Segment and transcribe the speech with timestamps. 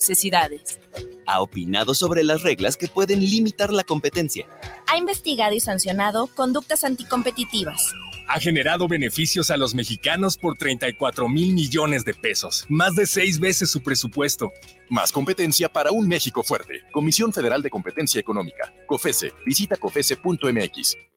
[0.00, 0.80] necesidades.
[1.26, 4.46] Ha opinado sobre las reglas que pueden limitar la competencia.
[4.86, 7.92] Ha investigado y sancionado conductas anticompetitivas.
[8.26, 13.40] Ha generado beneficios a los mexicanos por 34 mil millones de pesos, más de seis
[13.40, 14.52] veces su presupuesto.
[14.88, 16.82] Más competencia para un México fuerte.
[16.92, 18.72] Comisión Federal de Competencia Económica.
[18.86, 19.32] COFESE.
[19.44, 20.96] Visita COFESE.mx.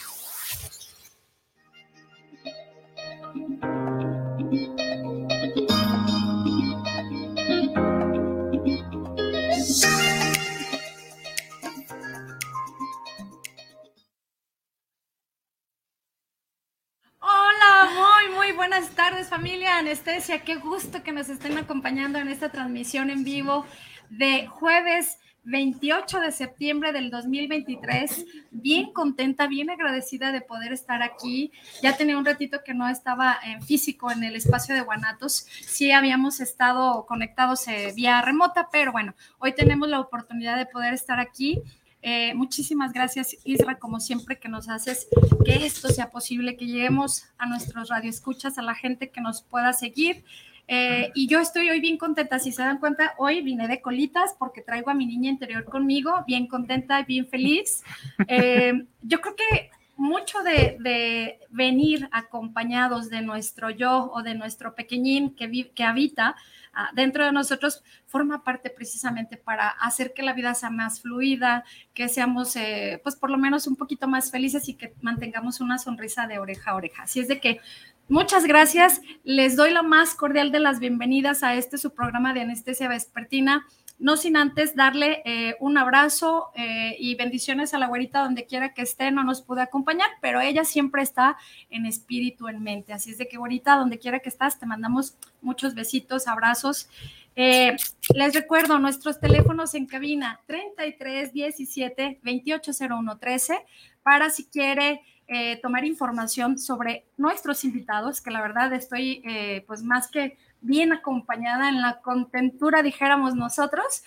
[19.91, 23.65] Anestesia, qué gusto que nos estén acompañando en esta transmisión en vivo
[24.09, 28.25] de jueves 28 de septiembre del 2023.
[28.51, 31.51] Bien contenta, bien agradecida de poder estar aquí.
[31.83, 35.45] Ya tenía un ratito que no estaba en físico en el espacio de Guanatos.
[35.65, 40.93] Sí habíamos estado conectados eh, vía remota, pero bueno, hoy tenemos la oportunidad de poder
[40.93, 41.61] estar aquí
[42.01, 45.07] eh, muchísimas gracias, Isra, como siempre, que nos haces
[45.45, 49.73] que esto sea posible, que lleguemos a nuestros radioescuchas, a la gente que nos pueda
[49.73, 50.23] seguir.
[50.67, 54.35] Eh, y yo estoy hoy bien contenta, si se dan cuenta, hoy vine de colitas
[54.39, 57.83] porque traigo a mi niña interior conmigo, bien contenta bien feliz.
[58.27, 65.35] Eh, yo creo que mucho de, venir acompañados de nuestro yo o de nuestro pequeñín
[65.35, 66.35] que, que habita
[66.73, 71.65] Ah, dentro de nosotros forma parte precisamente para hacer que la vida sea más fluida,
[71.93, 75.77] que seamos, eh, pues por lo menos un poquito más felices y que mantengamos una
[75.77, 77.03] sonrisa de oreja a oreja.
[77.03, 77.59] Así es de que
[78.07, 79.01] muchas gracias.
[79.25, 83.67] Les doy la más cordial de las bienvenidas a este su programa de anestesia vespertina
[83.99, 88.73] no sin antes darle eh, un abrazo eh, y bendiciones a la güerita donde quiera
[88.73, 91.37] que esté, no nos pude acompañar, pero ella siempre está
[91.69, 92.93] en espíritu, en mente.
[92.93, 96.89] Así es de que güerita, donde quiera que estás, te mandamos muchos besitos, abrazos.
[97.35, 97.77] Eh,
[98.13, 103.65] les recuerdo nuestros teléfonos en cabina 33 17 2801 13
[104.03, 105.01] para si quiere
[105.61, 109.23] tomar información sobre nuestros invitados, que la verdad estoy
[109.65, 114.03] pues más que bien acompañada en la contentura, dijéramos nosotros.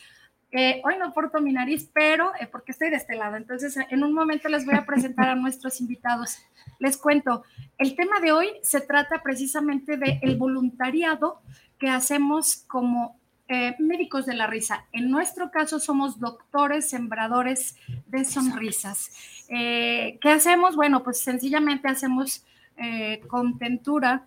[0.53, 3.37] hoy no porto mi nariz, pero eh, porque estoy de este lado.
[3.37, 6.39] Entonces, en un momento les voy a presentar a nuestros invitados.
[6.79, 7.43] Les cuento,
[7.77, 11.43] el tema de hoy se trata precisamente del el voluntariado
[11.79, 14.87] que hacemos como eh, médicos de la risa.
[14.93, 19.11] En nuestro caso somos doctores sembradores de sonrisas.
[19.49, 20.77] Eh, ¿Qué hacemos?
[20.77, 22.45] Bueno, pues sencillamente hacemos
[23.29, 24.27] contentura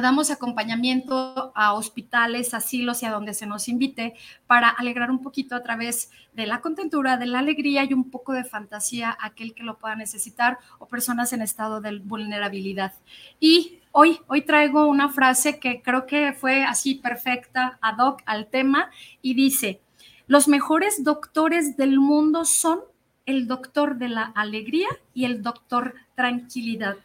[0.00, 4.14] damos acompañamiento a hospitales, asilos y a donde se nos invite
[4.46, 8.34] para alegrar un poquito a través de la contentura, de la alegría y un poco
[8.34, 12.92] de fantasía a aquel que lo pueda necesitar o personas en estado de vulnerabilidad.
[13.40, 18.46] Y hoy, hoy traigo una frase que creo que fue así perfecta, ad hoc al
[18.48, 18.90] tema
[19.22, 19.80] y dice,
[20.26, 22.80] los mejores doctores del mundo son
[23.24, 26.96] el doctor de la alegría y el doctor tranquilidad.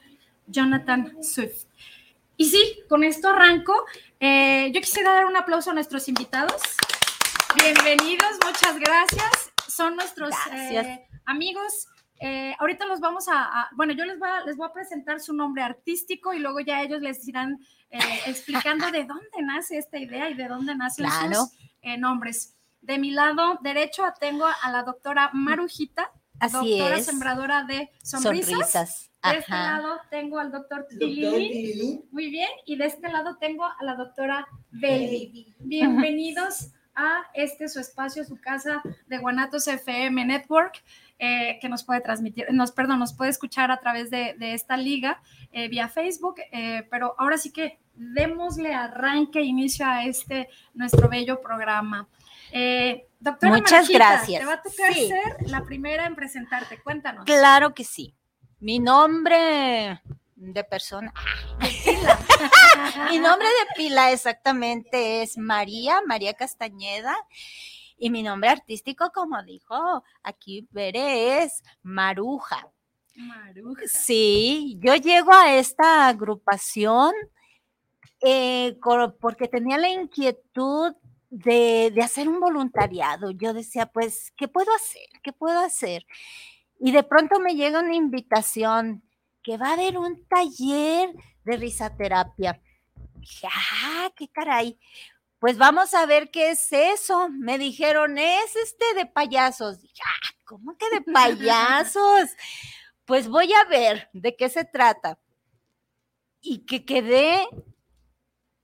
[0.47, 1.65] Jonathan Swift.
[2.43, 3.73] Y sí, con esto arranco.
[4.19, 6.61] Eh, yo quisiera dar un aplauso a nuestros invitados.
[7.55, 9.53] Bienvenidos, muchas gracias.
[9.65, 11.87] Son nuestros eh, amigos.
[12.19, 15.31] Eh, ahorita los vamos a, bueno, yo les voy a, les voy a presentar su
[15.33, 17.59] nombre artístico y luego ya ellos les irán
[18.27, 21.49] explicando de dónde nace esta idea y de dónde nacen sus
[21.97, 22.57] nombres.
[22.81, 26.11] De mi lado derecho tengo a la doctora Marujita,
[26.47, 29.11] doctora sembradora de sonrisas.
[29.23, 32.03] De este lado tengo al doctor Tilili.
[32.11, 32.49] Muy bien.
[32.65, 35.55] Y de este lado tengo a la doctora Baby.
[35.59, 40.83] Bienvenidos a este su espacio, su casa de Guanatos FM Network,
[41.19, 45.21] eh, que nos puede transmitir, nos, perdón, nos puede escuchar a través de, esta liga
[45.51, 46.35] eh, vía Facebook.
[46.51, 52.07] Eh, pero ahora sí que démosle arranque, inicio a este nuestro bello programa.
[53.19, 54.39] doctora Muchas gracias.
[54.39, 56.81] Te va a tocar ser la primera en presentarte.
[56.81, 57.25] Cuéntanos.
[57.25, 58.15] Claro que sí.
[58.59, 60.01] Mi nombre
[60.35, 61.13] de persona.
[63.09, 67.15] Mi nombre de pila exactamente es María, María Castañeda.
[67.97, 72.67] Y mi nombre artístico, como dijo aquí Bere, es Maruja.
[73.15, 73.83] Maruja.
[73.85, 77.13] Sí, yo llego a esta agrupación
[78.23, 78.77] eh,
[79.19, 80.95] porque tenía la inquietud
[81.29, 83.31] de, de, hacer un voluntariado.
[83.31, 85.07] Yo decía, pues, ¿qué puedo hacer?
[85.23, 86.05] ¿Qué puedo hacer?
[86.79, 89.03] Y de pronto me llega una invitación
[89.41, 92.61] que va a haber un taller de risaterapia.
[93.15, 94.79] Dije, ah, qué caray.
[95.39, 97.29] Pues vamos a ver qué es eso.
[97.29, 99.81] Me dijeron, es este de payasos.
[99.81, 102.29] Dije, ah, ¿cómo que de payasos?
[103.05, 105.19] pues voy a ver de qué se trata.
[106.41, 107.47] Y que quedé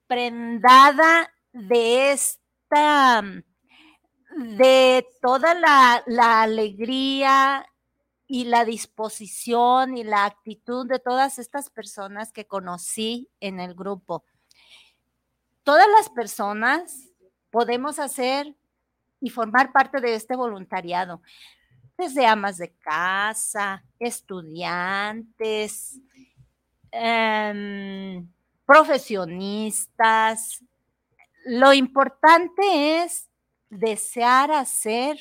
[0.09, 3.23] prendada de esta,
[4.35, 7.65] de toda la, la alegría,
[8.31, 14.23] y la disposición y la actitud de todas estas personas que conocí en el grupo.
[15.63, 17.09] Todas las personas
[17.49, 18.55] podemos hacer
[19.19, 21.23] y formar parte de este voluntariado,
[21.97, 25.99] desde amas de casa, estudiantes,
[26.91, 28.31] em,
[28.69, 30.63] profesionistas.
[31.45, 33.27] Lo importante es
[33.69, 35.17] desear hacer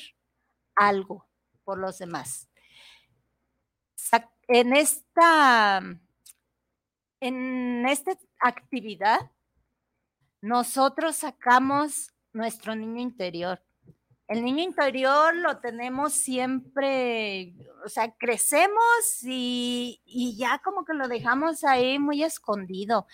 [0.75, 1.25] algo
[1.63, 2.49] por los demás
[4.49, 5.79] en esta,
[7.19, 9.31] en esta actividad,
[10.41, 13.61] nosotros sacamos nuestro niño interior.
[14.29, 17.53] El niño interior lo tenemos siempre,
[17.83, 23.07] o sea, crecemos y, y, ya como que lo dejamos ahí muy escondido.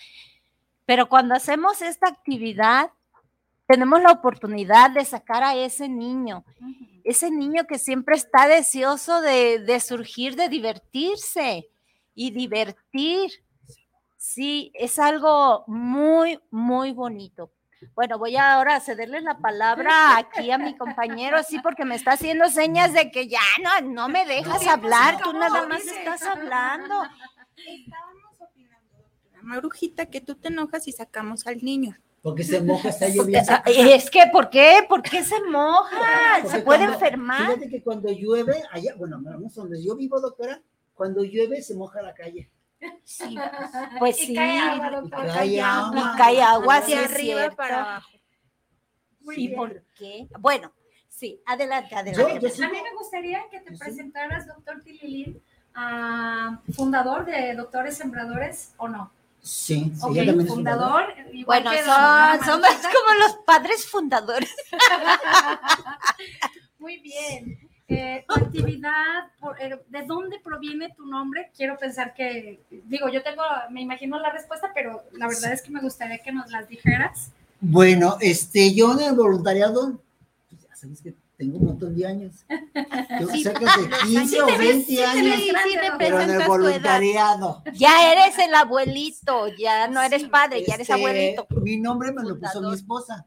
[0.86, 2.92] Pero cuando hacemos esta actividad,
[3.66, 6.46] tenemos la oportunidad de sacar a ese niño
[7.06, 11.70] ese niño que siempre está deseoso de, surgir, de divertirse
[12.16, 13.32] y divertir.
[14.18, 17.52] Sí, es algo muy, muy bonito.
[17.94, 22.14] Bueno, voy ahora a cederle la palabra aquí a mi compañero, sí, porque me está
[22.14, 27.04] haciendo señas de que ya no, no me dejas hablar, tú nada más estás hablando.
[27.56, 31.98] Estábamos opinando, doctora Marujita, que tú te enojas y sacamos al niño.
[32.22, 33.52] Porque se moja, está lloviendo.
[33.68, 34.80] Es que, ¿por qué?
[34.90, 36.44] ¿Por qué se moja?
[36.48, 37.46] se puede enfermar.
[37.46, 40.60] Fíjate que cuando llueve, allá, bueno, vamos donde yo vivo, doctora,
[40.96, 42.50] cuando llueve se moja la calle.
[43.04, 43.36] Sí,
[44.00, 44.33] pues sí.
[44.33, 46.13] Cae agua, y cae agua.
[46.13, 48.10] Y cae agua hacia arriba para abajo.
[49.36, 50.27] ¿Y por qué?
[50.39, 50.72] Bueno,
[51.07, 52.63] sí, adelante, adelante.
[52.63, 55.41] a mí me gustaría que te presentaras, doctor Tililín,
[56.74, 59.12] fundador de Doctores Sembradores, ¿o no?
[59.41, 61.13] Sí, sí okay, fundador.
[61.46, 64.55] Bueno, son, somos como los padres fundadores.
[66.79, 67.70] Muy bien.
[67.88, 69.25] Eh, tu actividad,
[69.60, 71.51] eh, ¿de dónde proviene tu nombre?
[71.56, 75.70] Quiero pensar que, digo, yo tengo, me imagino la respuesta, pero la verdad es que
[75.70, 77.32] me gustaría que nos las dijeras.
[77.62, 80.01] Bueno, este, yo en el voluntariado,
[80.50, 82.34] pues ya sabes que tengo un montón de años.
[83.20, 85.42] Tengo cerca de 15 o 20 años,
[86.00, 87.62] pero en el voluntariado.
[87.74, 91.46] Ya eres el abuelito, ya no eres padre, ya eres este, abuelito.
[91.62, 93.25] Mi nombre me lo puso mi esposa,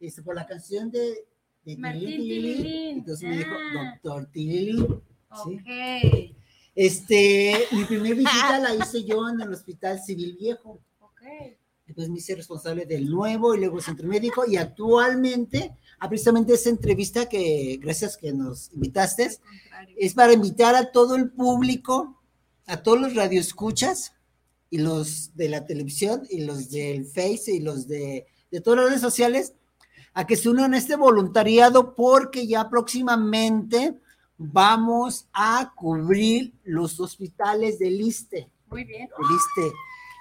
[0.00, 1.26] este, por la canción de,
[1.64, 3.92] de Martín Entonces me dijo, ah.
[4.02, 5.02] doctor Tililín.
[5.44, 6.34] ¿sí?
[6.74, 10.80] Este, mi primera visita la hice yo en el Hospital Civil Viejo.
[11.00, 11.56] Okay.
[11.86, 16.70] Después me hice responsable del nuevo y luego centro médico y actualmente a precisamente esa
[16.70, 19.30] entrevista que, gracias que nos invitaste,
[19.96, 22.20] es para invitar a todo el público,
[22.66, 24.14] a todos los radioescuchas
[24.70, 28.88] y los de la televisión y los del Face y los de, de todas las
[28.88, 29.52] redes sociales
[30.14, 33.98] a que se unan a este voluntariado porque ya próximamente
[34.36, 38.50] vamos a cubrir los hospitales del ISTE.
[38.66, 39.08] Muy bien.
[39.18, 39.76] El ISTE.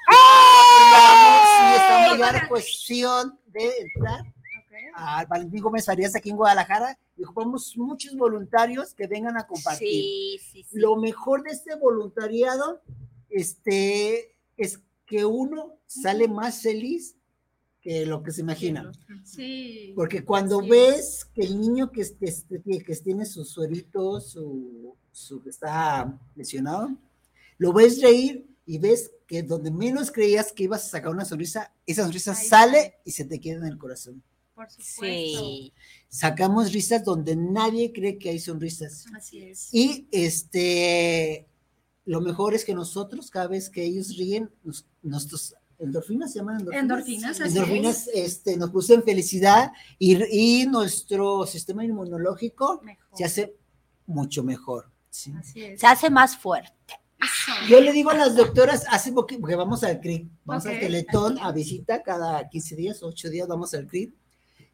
[0.09, 0.51] ¡Ah!
[0.91, 4.33] vamos y estamos ya en cuestión de entrar
[4.93, 9.87] al Valentín Gómez Farías aquí en Guadalajara y ocupamos muchos voluntarios que vengan a compartir.
[9.87, 10.79] Sí, sí, sí.
[10.79, 12.81] Lo mejor de este voluntariado
[13.29, 17.15] este, es que uno sale más feliz
[17.81, 18.91] que lo que se imagina.
[19.23, 19.91] Sí.
[19.95, 25.49] Porque cuando ves que el niño que, que, que- tiene su suerito, su, su- que
[25.49, 26.95] está lesionado,
[27.57, 31.73] lo ves reír y ves que donde menos creías que ibas a sacar una sonrisa,
[31.85, 34.21] esa sonrisa sale y se te queda en el corazón.
[34.53, 35.01] Por supuesto.
[35.39, 35.73] Sí.
[36.07, 39.05] Sacamos risas donde nadie cree que hay sonrisas.
[39.15, 39.73] Así es.
[39.73, 41.47] Y este,
[42.05, 46.59] lo mejor es que nosotros, cada vez que ellos ríen, nos- nuestros endorfinas se llaman
[46.59, 46.81] endorfinas.
[46.83, 48.15] Endorfinas, así Endorfinas, es.
[48.15, 52.81] este, nos producen felicidad y, y nuestro sistema inmunológico
[53.13, 53.55] se hace
[54.05, 54.89] mucho mejor.
[55.09, 55.33] sí.
[55.37, 55.79] Así es.
[55.79, 56.73] Se hace más fuerte.
[57.69, 60.71] Yo le digo a las doctoras, hace poquito, porque vamos al CRIC, vamos Ok.
[60.71, 64.11] al Teletón a visita cada 15 días, 8 días, vamos al CRIC.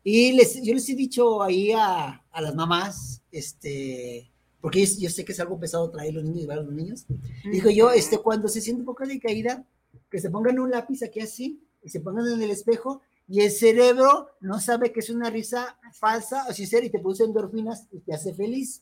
[0.02, 5.10] Y les, yo les he dicho ahí a, a las mamás, este, porque yo, yo
[5.10, 7.06] sé que es algo pesado traer los niños y llevar a los niños.
[7.52, 9.66] Digo yo, este, cuando se siente un poco de caída,
[10.10, 13.52] que se pongan un lápiz aquí así, y se pongan en el espejo, y el
[13.52, 18.00] cerebro no sabe que es una risa falsa o sincera y te produce endorfinas y
[18.00, 18.82] te hace feliz.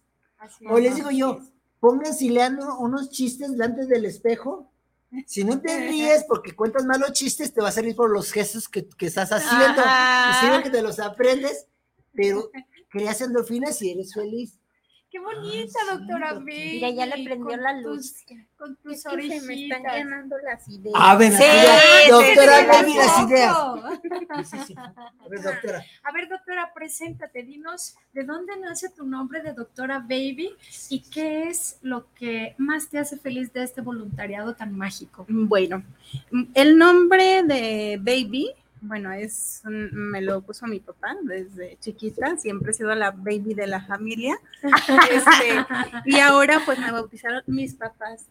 [0.70, 1.40] O les digo yo,
[1.80, 4.72] pónganse y lean uno- unos chistes delante del espejo.
[5.26, 8.68] Si no te ríes porque cuentas malos chistes, te va a salir por los gestos
[8.70, 9.82] que, que estás haciendo.
[9.82, 11.66] Y que te los aprendes,
[12.14, 12.50] pero
[12.90, 14.60] creas endorfinas y eres feliz.
[15.16, 16.42] Qué bonita, doctora B.
[16.74, 18.16] Mira, ya le prendió la luz.
[18.58, 19.96] con tus Es que se me están orejitas.
[19.96, 20.94] llenando las ideas.
[21.00, 21.44] A ver, Sí,
[22.12, 23.24] doctora, sí, sí, sí, las sí.
[23.24, 23.58] ideas.
[24.50, 24.76] Sí, sí, sí.
[24.78, 25.86] A ver, doctora.
[26.04, 30.54] A ver, doctora, preséntate, dinos de dónde nace tu nombre de doctora Baby
[30.90, 35.26] y qué es lo que más te hace feliz de este voluntariado tan mágico.
[35.30, 35.82] Bueno,
[36.56, 38.52] el nombre de Baby,
[38.82, 43.54] bueno, es un- me lo puso mi papá desde chiquita, siempre he sido la baby
[43.54, 44.38] de la familia.
[45.12, 45.66] Este,
[46.06, 48.26] y ahora pues me bautizaron mis papás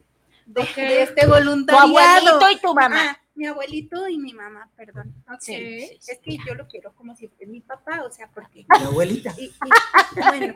[0.47, 1.89] de, de este voluntariado.
[1.89, 2.97] Tu abuelito y tu mamá.
[3.11, 5.13] Ah, mi abuelito y mi mamá, perdón.
[5.29, 5.41] Ok.
[5.41, 9.35] Sí, Es que yo lo quiero como siempre mi papá, o sea, porque Mi abuelita.
[9.39, 10.55] y, y- bueno.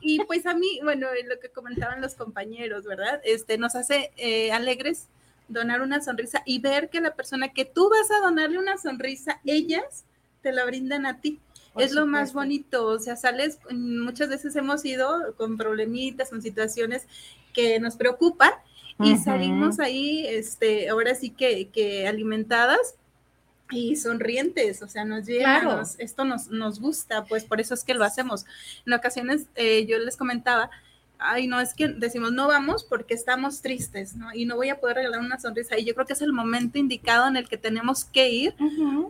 [0.00, 3.20] Y pues a mí, bueno, lo que comentaban los compañeros, ¿verdad?
[3.24, 5.08] Este, nos hace eh, alegres
[5.48, 9.40] donar una sonrisa y ver que la persona que tú vas a donarle una sonrisa,
[9.44, 10.04] ellas
[10.42, 11.40] te la brindan a ti.
[11.72, 16.30] Por es lo más bonito, o sea, sales, mm, muchas veces hemos ido con problemitas,
[16.30, 17.06] con situaciones
[17.52, 18.52] que nos preocupan
[19.02, 22.78] y salimos ahí, este, ahora sí que, que alimentadas
[23.70, 25.78] y sonrientes, o sea, nos Claro.
[25.78, 28.44] nos- esto nos, nos gusta, pues por eso es que lo hacemos.
[28.86, 30.70] En ocasiones eh, yo les comentaba,
[31.18, 34.34] ay, no, es que decimos, no vamos porque estamos tristes, ¿no?
[34.34, 35.78] Y no voy a poder regalar una sonrisa.
[35.78, 38.54] Y yo creo que es el momento indicado en el que tenemos que ir,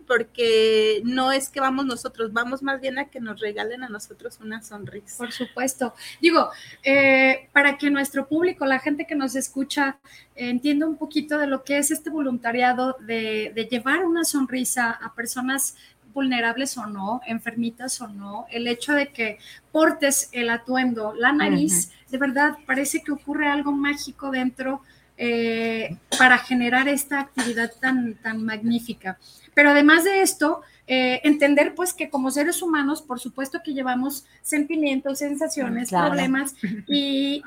[0.06, 4.38] porque no es que vamos nosotros, vamos más bien a que nos regalen a nosotros
[4.40, 5.16] una sonrisa.
[5.18, 5.94] Por supuesto.
[6.20, 6.50] Digo,
[6.82, 9.98] eh, para que nuestro público, la gente que nos escucha,
[10.36, 14.90] eh, entienda un poquito de lo que es este voluntariado de, de llevar una sonrisa
[14.90, 15.76] a personas
[16.14, 19.38] vulnerables o no, enfermitas o no, el hecho de que
[19.72, 24.80] portes el atuendo, la nariz, de verdad parece que ocurre algo mágico dentro
[25.16, 29.18] eh, para generar esta actividad tan, tan magnífica.
[29.54, 34.26] Pero además de esto, eh, entender pues que como seres humanos, por supuesto que llevamos
[34.42, 36.08] sentimientos, sensaciones, Claro.
[36.08, 36.54] problemas
[36.88, 37.42] y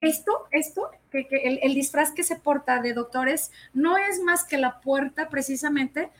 [0.00, 4.44] esto, esto, que, que el, el disfraz que se porta de doctores no es más
[4.44, 6.10] que la puerta precisamente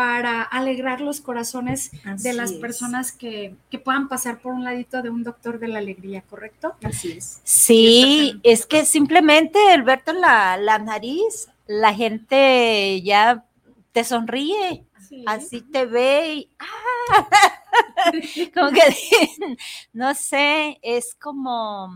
[0.00, 2.56] para alegrar los corazones Así de las es.
[2.58, 6.74] personas que, que puedan pasar por un ladito de un doctor de la alegría, ¿correcto?
[6.82, 7.42] Así es.
[7.44, 13.44] Sí, es que simplemente el verte la, la nariz, la gente ya
[13.92, 15.22] te sonríe, Sí.
[15.26, 17.28] así te ve y ¡ah!
[18.54, 18.80] como que
[19.92, 21.90] no sé, es como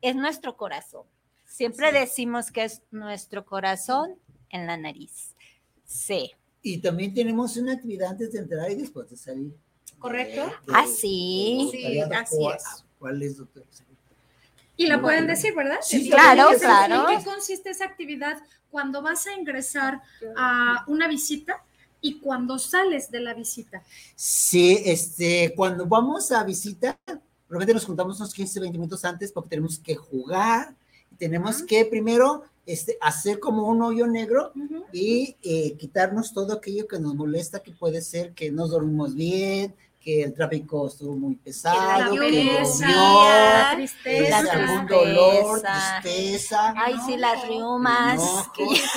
[0.00, 1.06] es nuestro corazón.
[1.44, 4.16] Siempre decimos que es nuestro corazón
[4.48, 5.36] en la nariz.
[5.84, 6.32] Sí.
[6.66, 9.54] Y también tenemos una actividad antes de entrar y después de salir.
[9.98, 10.50] ¿Correcto?
[10.72, 11.68] Ah, sí.
[11.70, 12.84] Sí, así ¿Cuál- es.
[12.98, 13.64] ¿Cuál es, doctor?
[14.76, 15.76] Y la pueden decir, ¿verdad?
[15.82, 17.10] Sí, ¿En claro, claro.
[17.10, 20.00] ¿En qué consiste esa actividad cuando vas a ingresar
[20.36, 21.62] a una visita
[22.00, 23.82] y cuando sales de la visita?
[24.16, 26.98] Sí, este, cuando vamos a visita,
[27.46, 30.74] realmente nos juntamos unos 15, 20 minutos antes porque tenemos que jugar,
[31.18, 34.52] tenemos que primero este, hacer como un hoyo negro
[34.92, 39.74] y eh, quitarnos todo aquello que nos molesta, que puede ser que no dormimos bien,
[40.04, 45.62] que el tráfico estuvo muy pesado, que pereza, la tristeza, este, algún dolor,
[46.02, 46.74] tristeza.
[46.76, 48.20] Ay, sí, las riumas.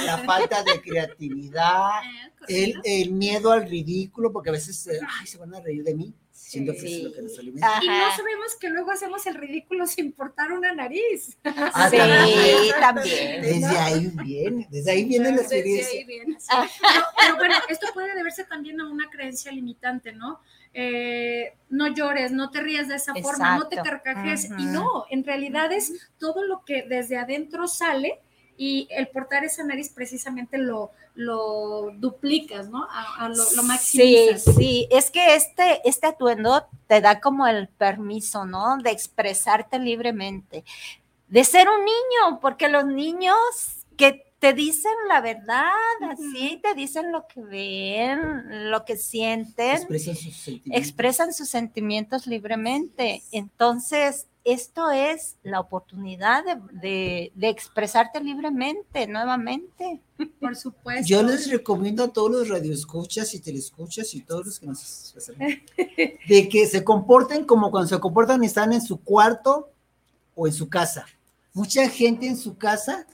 [0.04, 1.92] la falta de creatividad,
[2.50, 5.96] el, el miedo al ridículo, porque a veces eh, ay, se van a reír de
[5.96, 6.14] mí,
[6.48, 7.80] siendo que es lo que nos alimenta.
[7.84, 11.38] Y no sabemos que luego hacemos el ridículo sin portar una nariz.
[11.44, 12.72] Ah, Sí, también.
[12.80, 13.42] también.
[13.42, 16.00] Desde ahí viene, desde ahí viene la Desde experiencia.
[16.00, 16.48] ahí viene, sí.
[16.50, 20.40] Pero, pero bueno, esto puede deberse también a una creencia limitante, ¿no?
[20.74, 24.46] Eh, no llores, no te rías de esa forma, no te carcajes.
[24.58, 28.20] Y no, en realidad es todo lo que desde adentro sale
[28.58, 32.84] y el portar esa nariz precisamente lo, lo duplicas, ¿no?
[32.90, 34.44] A, a lo, lo Sí, maximizas.
[34.56, 38.78] sí, es que este, este atuendo te da como el permiso, ¿no?
[38.78, 40.64] De expresarte libremente,
[41.28, 43.36] de ser un niño, porque los niños
[43.98, 45.66] que te dicen la verdad,
[46.12, 50.80] así, te dicen lo que ven, lo que sienten, Expresan sus sentimientos.
[50.88, 53.24] expresan sus sentimientos libremente.
[53.32, 60.02] Entonces, esto es la oportunidad de, de- de expresarte libremente nuevamente.
[60.40, 61.06] Por supuesto.
[61.08, 65.14] Yo les recomiendo a todos los radioescuchas y telescuchas y todos los que nos
[66.28, 69.70] de que se comporten como cuando se comportan y están en su cuarto
[70.36, 71.06] o en su casa.
[71.54, 73.06] Mucha gente en su casa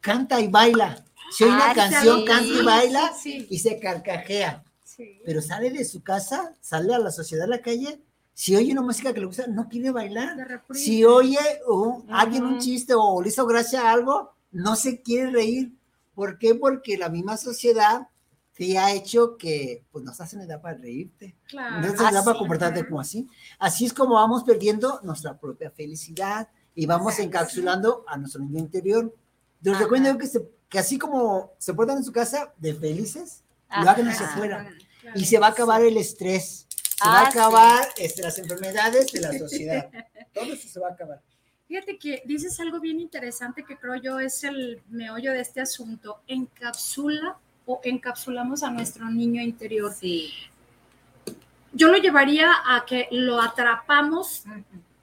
[0.00, 1.04] canta y baila.
[1.32, 3.46] Si oye una Ah, canción, sí, canta y baila sí.
[3.50, 4.62] y se carcajea.
[4.84, 5.20] Sí.
[5.24, 7.98] Pero sale de su casa, sale a la sociedad, a la calle.
[8.38, 10.36] Si oye una música que le gusta, no quiere bailar.
[10.74, 15.30] Si oye un- alguien un chiste o le hizo gracia a algo, no se quiere
[15.30, 15.72] reír.
[16.14, 16.54] ¿Por qué?
[16.54, 18.08] Porque la misma sociedad
[18.54, 21.34] te ha hecho que pues no estás en edad para reírte.
[21.48, 21.80] Claro.
[21.80, 23.26] No estás en edad para comportarte como así.
[23.58, 29.14] Así es como vamos perdiendo nuestra propia felicidad y vamos encapsulando a nuestro niño interior.
[29.62, 29.84] Les Ajá.
[29.84, 33.44] recuerdo que, se- que así como se portan en su casa de felices,
[33.82, 34.34] lo hagan hacia Ajá.
[34.34, 34.68] afuera.
[35.14, 36.65] Y se va a acabar el estrés.
[36.98, 39.90] Se va Ah, a acabar este, las enfermedades de la sociedad.
[40.32, 41.20] Todo eso se va a acabar.
[41.68, 46.22] Fíjate que dices algo bien interesante que creo yo es el meollo de este asunto.
[46.26, 47.36] Encapsula
[47.66, 49.92] o encapsulamos a nuestro niño interior.
[49.92, 50.32] Sí.
[51.72, 54.44] Yo lo llevaría a que lo atrapamos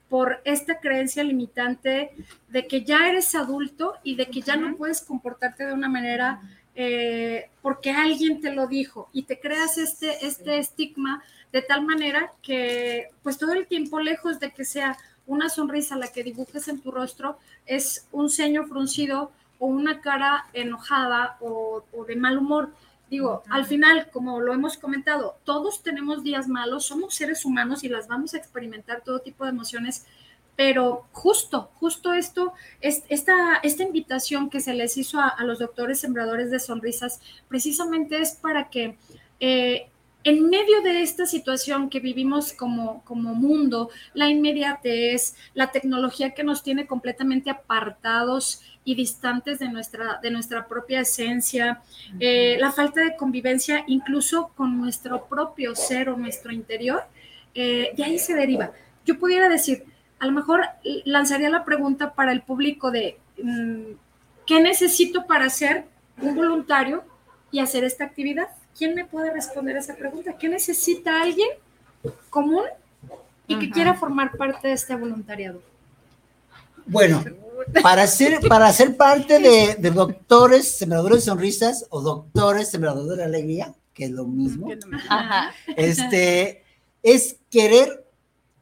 [0.08, 2.12] por esta creencia limitante
[2.48, 6.40] de que ya eres adulto y de que ya no puedes comportarte de una manera
[6.74, 12.32] eh, porque alguien te lo dijo y te creas este, este estigma de tal manera
[12.42, 16.80] que pues todo el tiempo lejos de que sea una sonrisa la que dibujes en
[16.80, 22.70] tu rostro es un ceño fruncido o una cara enojada o, o de mal humor.
[23.08, 27.88] Digo, al final, como lo hemos comentado, todos tenemos días malos, somos seres humanos y
[27.88, 30.06] las vamos a experimentar todo tipo de emociones,
[30.56, 35.58] pero justo, justo esto, es, esta, esta invitación que se les hizo a, a los
[35.58, 38.96] doctores sembradores de sonrisas, precisamente es para que
[39.40, 39.88] eh,
[40.24, 46.42] en medio de esta situación que vivimos como, como mundo, la inmediatez, la tecnología que
[46.42, 51.82] nos tiene completamente apartados y distantes de nuestra, de nuestra propia esencia,
[52.18, 57.02] eh, la falta de convivencia incluso con nuestro propio ser o nuestro interior,
[57.54, 58.72] eh, de ahí se deriva.
[59.04, 59.84] Yo pudiera decir,
[60.18, 60.62] a lo mejor
[61.04, 63.94] lanzaría la pregunta para el público de, mm,
[64.46, 65.84] ¿qué necesito para ser
[66.20, 67.04] un voluntario
[67.50, 68.48] y hacer esta actividad?
[68.76, 70.36] ¿Quién me puede responder esa pregunta?
[70.38, 71.48] ¿Qué necesita alguien
[72.30, 72.64] común
[73.46, 73.74] y que Ajá.
[73.74, 75.62] quiera formar parte de este voluntariado?
[76.86, 77.24] Bueno,
[77.82, 83.16] para ser, para ser parte de, de doctores sembradores de sonrisas o doctores sembradores de
[83.16, 84.68] la alegría, que es lo mismo,
[85.08, 85.54] Ajá.
[85.76, 86.64] este,
[87.02, 88.03] es querer,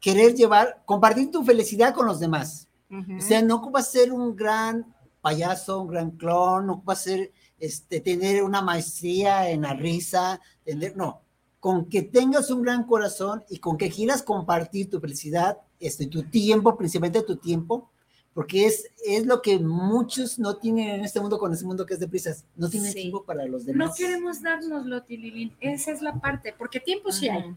[0.02, 2.68] querer llevar, compartir tu felicidad con los demás.
[2.90, 3.16] Ujú.
[3.16, 8.00] O sea, no ocupa ser un gran payaso, un gran clon, no ocupa ser, este,
[8.00, 11.22] tener una maestría en la risa, tener, no,
[11.60, 16.24] con que tengas un gran corazón y con que quieras compartir tu felicidad, este, tu
[16.24, 17.88] tiempo, principalmente tu tiempo,
[18.34, 21.94] porque es, es lo que muchos no tienen en este mundo, con ese mundo que
[21.94, 23.02] es de prisas, no tienen Sí.
[23.02, 23.90] tiempo para los demás.
[23.90, 25.54] No queremos dárnoslo, Tililín.
[25.60, 27.54] Esa es la parte, porque tiempo sí hay.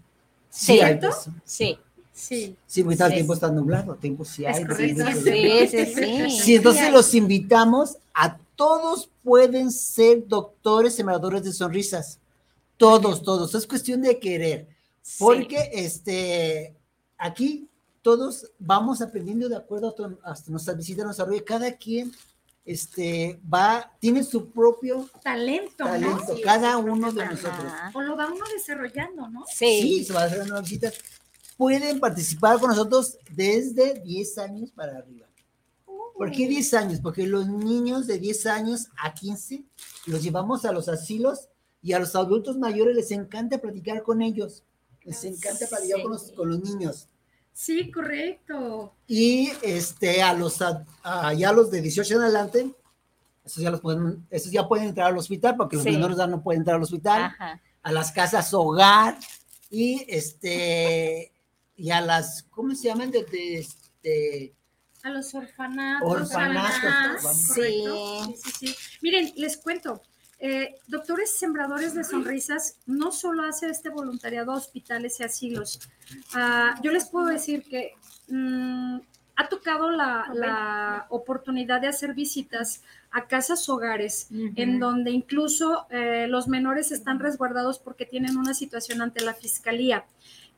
[0.50, 1.10] Sí, ¿Cierto?
[1.44, 1.80] Sí.
[2.16, 2.56] Sí.
[2.66, 3.18] Sí, porque todo el Sí.
[3.18, 4.56] tiempo está nublado, tiempo sí hay.
[4.56, 6.30] Sí, sí, sí.
[6.42, 12.20] Sí, entonces los invitamos a todos pueden ser doctores sembradores de sonrisas.
[12.78, 13.54] Todos, todos.
[13.54, 14.68] Es cuestión de querer.
[15.20, 16.74] Porque este
[17.18, 17.68] aquí
[18.02, 21.46] todos vamos aprendiendo de acuerdo a, tu- a nuestras visitas, a nuestro desarrollo.
[21.46, 22.12] Cada quien
[22.66, 25.92] este, va, tiene su propio Talento, ¿no?
[25.92, 27.72] talento, cada uno de nosotros.
[27.94, 29.44] O lo va uno desarrollando, ¿no?
[29.48, 30.06] Sí, Sí.
[30.06, 30.92] se va a hacer una visita.
[31.58, 35.28] Pueden participar con nosotros desde 10 años para arriba.
[36.18, 37.00] ¿Por qué 10 años?
[37.02, 39.64] Porque los niños de 10 años a 15
[40.08, 41.48] los llevamos a los asilos
[41.82, 44.64] y a los adultos mayores les encanta platicar con ellos.
[45.04, 47.08] Les encanta platicar con, los, con los niños.
[47.54, 48.94] Sí, correcto.
[49.08, 52.76] Y este, a los, a, a- ya los de 18 en adelante,
[53.46, 55.92] esos ya, los pueden, esos ya pueden entrar al hospital, porque los Sí.
[55.92, 57.62] menores ya no pueden entrar al hospital, Ajá.
[57.84, 59.18] a las casas hogar
[59.70, 61.32] y este,
[61.78, 63.12] y a las, ¿cómo se llaman?
[63.12, 64.54] De, de, este,
[65.04, 66.10] A los orfanatos.
[66.10, 67.22] Orfanatos.
[67.54, 67.84] Sí,
[68.44, 68.76] sí, sí.
[69.02, 70.02] Miren, les cuento.
[70.40, 75.80] eh, doctores Sembradores de Sonrisas no solo hace este voluntariado a hospitales y asilos.
[76.34, 77.94] Ah, yo les puedo decir que
[78.28, 79.00] mm,
[79.38, 86.28] ha tocado la, la oportunidad de hacer visitas a casas hogares, en donde incluso eh,
[86.28, 90.06] los menores están resguardados porque tienen una situación ante la fiscalía.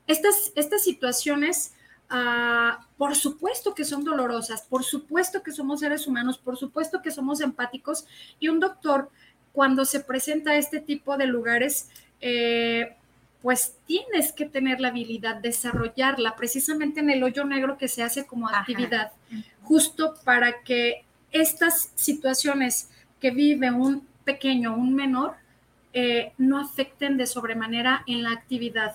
[0.07, 1.73] Estas, estas situaciones,
[2.09, 7.11] ah, por supuesto que son dolorosas, por supuesto que somos seres humanos, por supuesto que
[7.11, 8.05] somos empáticos
[8.39, 9.09] y un doctor
[9.51, 11.89] cuando se presenta a este tipo de lugares,
[12.21, 12.95] eh,
[13.41, 18.25] pues tienes que tener la habilidad, desarrollarla precisamente en el hoyo negro que se hace
[18.25, 19.11] como actividad,
[19.63, 22.89] justo para que estas situaciones
[23.19, 25.35] que vive un pequeño, un menor,
[25.93, 28.93] eh, no afecten de sobremanera en la actividad.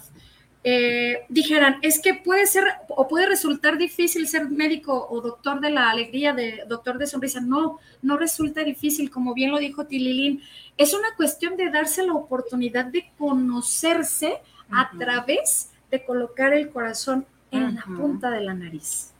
[0.64, 5.70] Eh, dijeran, es que puede ser o puede resultar difícil ser médico o doctor de
[5.70, 7.40] la alegría, de doctor de sonrisa.
[7.40, 10.42] No, no resulta difícil, como bien lo dijo Tililín.
[10.76, 17.26] Es una cuestión de darse la oportunidad de conocerse a través de colocar el corazón
[17.50, 19.10] en la punta de la nariz.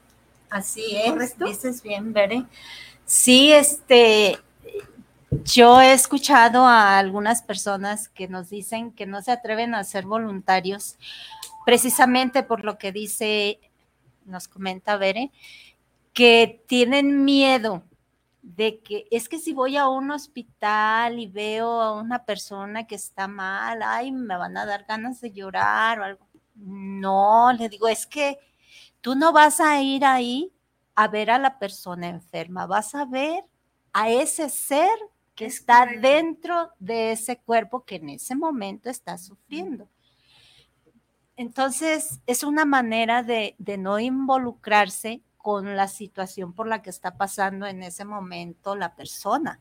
[0.49, 1.45] Así es, ¿Correcto?
[1.45, 2.45] dices bien, Bere.
[3.05, 4.39] Sí, este,
[5.45, 10.05] yo he escuchado a algunas personas que nos dicen que no se atreven a ser
[10.05, 10.97] voluntarios,
[11.65, 13.59] precisamente por lo que dice,
[14.25, 15.31] nos comenta Bere,
[16.13, 17.83] que tienen miedo
[18.41, 22.95] de que es que si voy a un hospital y veo a una persona que
[22.95, 26.27] está mal, ay, me van a dar ganas de llorar o algo.
[26.55, 28.37] No, le digo, es que
[29.01, 30.51] tú no vas a ir ahí
[30.95, 33.43] a ver a la persona enferma, vas a ver
[33.93, 34.89] a ese ser
[35.35, 39.87] que está dentro de ese cuerpo que en ese momento está sufriendo.
[41.35, 47.17] Entonces, es una manera de, de no involucrarse con la situación por la que está
[47.17, 49.59] pasando en ese momento la persona,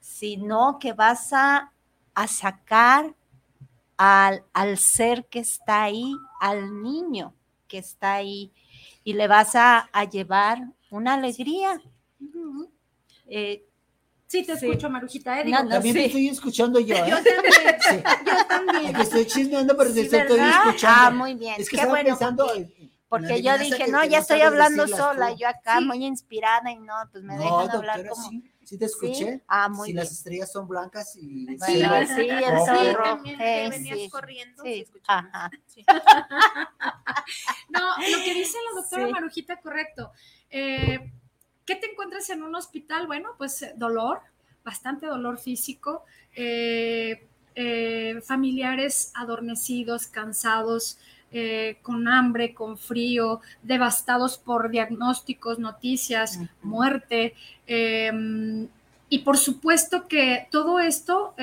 [0.00, 1.72] sino que vas a,
[2.14, 3.14] a sacar
[3.96, 7.34] al, al ser que está ahí, al niño
[7.68, 8.52] que está ahí,
[9.04, 11.80] y le vas a, a llevar una alegría.
[13.26, 13.64] Eh,
[14.32, 15.40] sí, te escucho, Marujita.
[15.40, 15.44] ¿eh?
[15.44, 16.00] No, Digo, no, También sí.
[16.00, 17.04] me estoy escuchando yo, ¿eh?
[17.08, 18.86] Yo también, yo también.
[18.96, 21.00] Aquí estoy chismeando, pero te Sí, estoy escuchando.
[21.00, 21.54] Ah, muy bien.
[21.58, 22.46] Es que Qué estaba bueno, pensando
[23.08, 25.36] porque- yo dije, que- no, que ya estoy hablando sola, tú.
[25.38, 25.84] yo acá Sí.
[25.84, 28.28] muy inspirada y no, pues me No, dejan hablar como...
[28.30, 29.42] sí, sí te escuché.
[29.46, 30.02] Ah, muy si bien.
[30.04, 33.98] las estrellas son blancas y Sí, cielo sí, el sol rojo, también que eh, venías
[33.98, 35.50] sí, corriendo, sí, ajá.
[37.68, 39.12] No, lo que dice la doctora Sí.
[39.12, 40.12] Marujita, correcto.
[40.50, 41.12] Eh,
[41.66, 43.06] ¿Qué te encuentras en un hospital?
[43.06, 44.20] Bueno, pues eh, dolor,
[44.64, 50.98] bastante dolor físico, eh, eh, familiares adormecidos, cansados,
[51.32, 57.34] eh, con hambre, con frío, devastados por diagnósticos, noticias, muerte.
[57.66, 58.68] eh,
[59.08, 61.34] y por supuesto que todo esto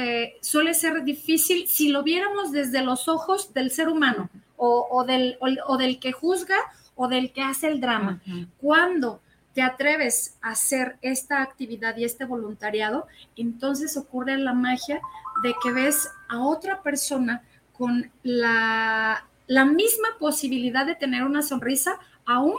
[0.42, 4.28] suele ser difícil si lo viéramos desde los ojos del ser humano
[4.58, 6.58] o, o del, o, o del que juzga
[6.96, 8.22] o del que hace el drama.
[8.60, 9.22] Cuando
[9.60, 15.02] te atreves a hacer esta actividad y este voluntariado, entonces ocurre la magia
[15.44, 17.44] de que ves a otra persona
[17.74, 22.54] con la, la misma posibilidad de tener una sonrisa, aún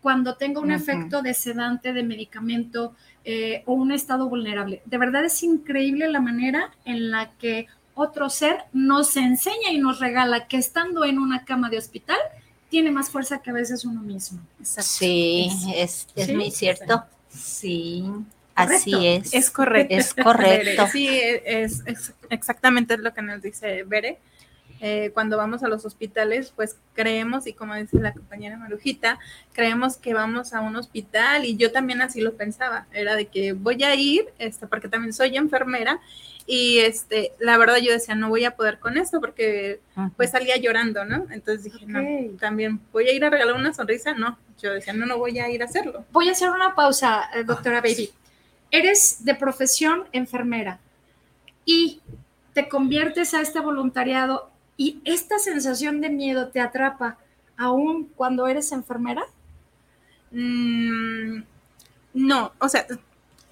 [0.00, 2.94] cuando tenga un efecto de sedante, de medicamento
[3.26, 4.80] eh, o un estado vulnerable.
[4.86, 10.00] De verdad es increíble la manera en la que otro ser nos enseña y nos
[10.00, 12.16] regala que estando en una cama de hospital
[12.68, 14.40] tiene más fuerza que a veces uno mismo.
[14.62, 16.34] Sí, es, es Sí.
[16.34, 17.04] muy cierto.
[17.28, 18.04] Sí,
[18.54, 19.32] así es.
[19.34, 19.94] Es correcto.
[19.94, 20.86] Es correcto.
[20.92, 24.18] Sí, es, es exactamente lo que nos dice Bere.
[24.80, 29.18] Eh, cuando vamos a los hospitales, pues creemos, y como dice la compañera Marujita,
[29.54, 33.54] creemos que vamos a un hospital, y yo también así lo pensaba, era de que
[33.54, 35.98] voy a ir, este, porque también soy enfermera,
[36.46, 39.80] y este, la verdad yo decía, no voy a poder con esto, porque
[40.16, 41.26] pues salía llorando, ¿no?
[41.30, 42.00] Entonces dije, no,
[42.38, 45.50] también voy a ir a regalar una sonrisa, no, yo decía, no, no voy a
[45.50, 46.04] ir a hacerlo.
[46.12, 48.10] Voy a hacer una pausa, eh, doctora Baby.
[48.70, 50.78] Eres de profesión enfermera
[51.64, 52.00] y
[52.52, 57.18] te conviertes a este voluntariado y esta sensación de miedo te atrapa
[57.56, 59.24] aún cuando eres enfermera.
[60.30, 61.42] Mm,
[62.14, 62.86] no, o sea,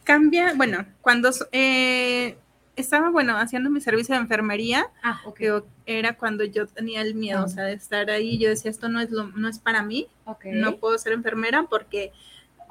[0.04, 2.36] cambia, bueno, cuando eh,
[2.76, 5.34] estaba, bueno, haciendo mi servicio de enfermería, Ah, ok.
[5.36, 8.88] que era cuando yo tenía el miedo, o sea, de estar ahí, yo decía, esto
[8.88, 10.08] no es, lo, no es para mí,
[10.44, 12.12] no puedo ser enfermera porque,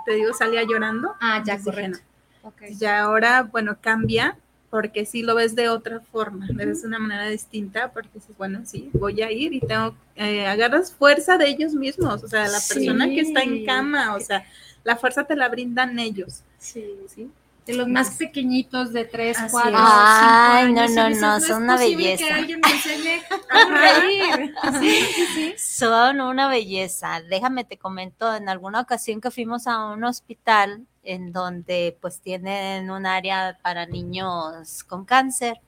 [0.06, 1.14] te digo, salía llorando.
[1.22, 2.00] Ah, ya, correcto.
[2.44, 2.62] Ok.
[2.62, 2.78] no.
[2.78, 4.38] Ya ahora, bueno, cambia,
[4.70, 8.36] porque sí lo ves de otra forma, lo ves de una manera distinta, porque dices,
[8.38, 12.48] bueno, sí, voy a ir y tengo, eh, agarras fuerza de ellos mismos, o sea,
[12.48, 12.74] la Sí.
[12.74, 14.44] persona que está en cama, o sea,
[14.84, 16.42] la fuerza te la brindan ellos.
[16.58, 17.30] Sí, sí.
[17.66, 19.76] De los más pequeñitos de 3, Así 4, es.
[19.78, 20.92] 5 Ay, años.
[20.92, 22.26] no, no, dices, no, es son una belleza.
[22.28, 24.54] que alguien me enseñe a reír.
[24.82, 25.54] Sí, sí, sí.
[25.58, 27.22] Son una belleza.
[27.22, 32.90] Déjame te comento, en alguna ocasión que fuimos a un hospital en donde pues tienen
[32.92, 35.62] un área para niños con cáncer.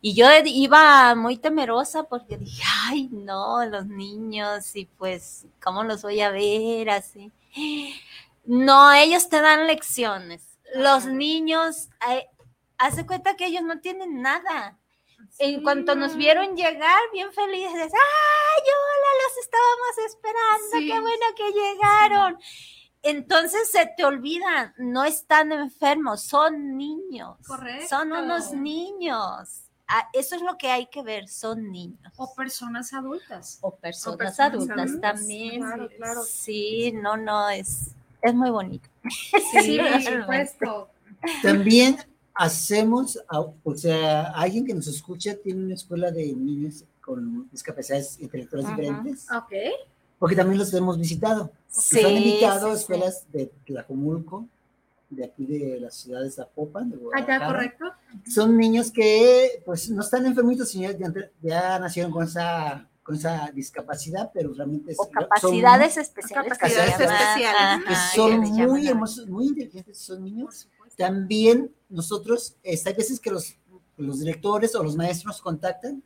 [0.00, 6.02] Y yo iba muy temerosa porque dije, ay, no, los niños y pues, ¿cómo los
[6.02, 7.30] voy a ver así?
[8.44, 10.49] No, ellos te dan lecciones.
[10.74, 12.26] Los niños, eh,
[12.78, 14.78] hace cuenta que ellos no tienen nada.
[15.38, 19.10] En cuanto nos vieron llegar, bien felices, ¡ay, hola!
[19.22, 20.86] Los estábamos esperando, Sí.
[20.88, 22.38] qué bueno que llegaron.
[23.02, 27.36] Entonces se te olvida, no están enfermos, son niños.
[27.46, 27.86] Correcto.
[27.88, 29.62] Son unos niños.
[29.88, 32.12] Ah, eso es lo que hay que ver, son niños.
[32.16, 33.58] O personas adultas.
[33.60, 35.00] O personas, personas adultas, adultas.
[35.00, 35.60] también.
[35.62, 36.22] Claro, claro.
[36.22, 38.88] Sí, no, no, es, es muy bonito.
[39.62, 40.88] Sí, por supuesto.
[41.42, 41.96] También
[42.34, 43.18] hacemos,
[43.62, 48.76] o sea, alguien que nos escucha tiene una escuela de niños con discapacidades intelectuales Ajá.
[48.76, 49.52] diferentes, Ok.
[50.18, 51.50] porque también los hemos visitado.
[51.68, 52.80] Sí, nos han invitado a sí, sí.
[52.82, 54.46] escuelas de Tlajomulco,
[55.10, 57.46] de aquí de las ciudades de Zapopan, de Allá, Guadalajara.
[57.46, 57.84] correcto.
[58.30, 63.50] Son niños que, pues, no están enfermitos, sino ya, ya nacieron con esa, con esa
[63.52, 66.52] discapacidad, pero realmente O son- capacidades especiales.
[66.58, 67.12] que se Capacidades llaman.
[67.20, 67.84] especiales.
[67.86, 70.68] que Ajá, son que muy hermosos, muy inteligentes esos niños.
[70.96, 73.54] También nosotros, este, hay veces que los,
[73.96, 76.02] los directores o los maestros nos contactan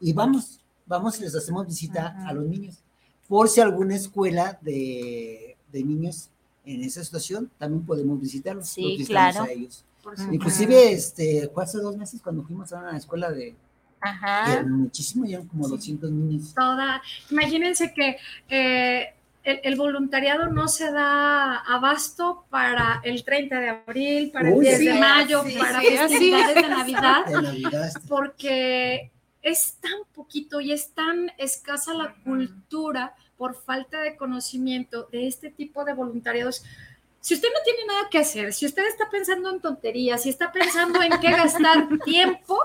[0.00, 2.82] y vamos, vamos y les hacemos visita a los niños.
[3.28, 6.30] Por si alguna escuela de, de niños
[6.64, 8.68] en esa situación, también podemos visitarlos.
[8.68, 9.42] Sí, claro.
[9.42, 9.84] a ellos.
[10.32, 13.54] Inclusive, este, fue hace dos meses cuando fuimos a una escuela de,
[14.00, 14.52] Ajá.
[14.52, 16.54] eran muchísimo, eran como 200 niños.
[16.54, 17.02] Toda.
[17.30, 18.16] Imagínense que
[18.48, 24.54] eh, el, el voluntariado no se da abasto para el 30 de abril, para el
[24.54, 27.26] Uy, 10 sí, de mayo, sí, para sí, festividades de Navidad.
[27.26, 29.10] De Navidad, este, porque
[29.42, 35.50] es tan poquito y es tan escasa la cultura por falta de conocimiento de este
[35.50, 36.62] tipo de voluntariados.
[37.20, 40.52] Si usted no tiene nada que hacer, si usted está pensando en tonterías, si está
[40.52, 42.58] pensando en qué gastar tiempo,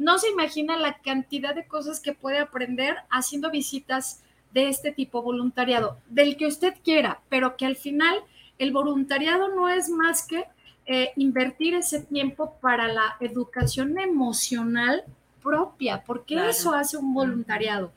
[0.00, 5.22] no se imagina la cantidad de cosas que puede aprender haciendo visitas de este tipo
[5.22, 8.16] voluntariado, del que usted quiera, pero que al final
[8.58, 10.44] el voluntariado no es más que
[10.86, 15.04] eh, invertir ese tiempo para la educación emocional
[15.42, 16.50] propia, porque Claro.
[16.50, 17.92] eso hace un voluntariado.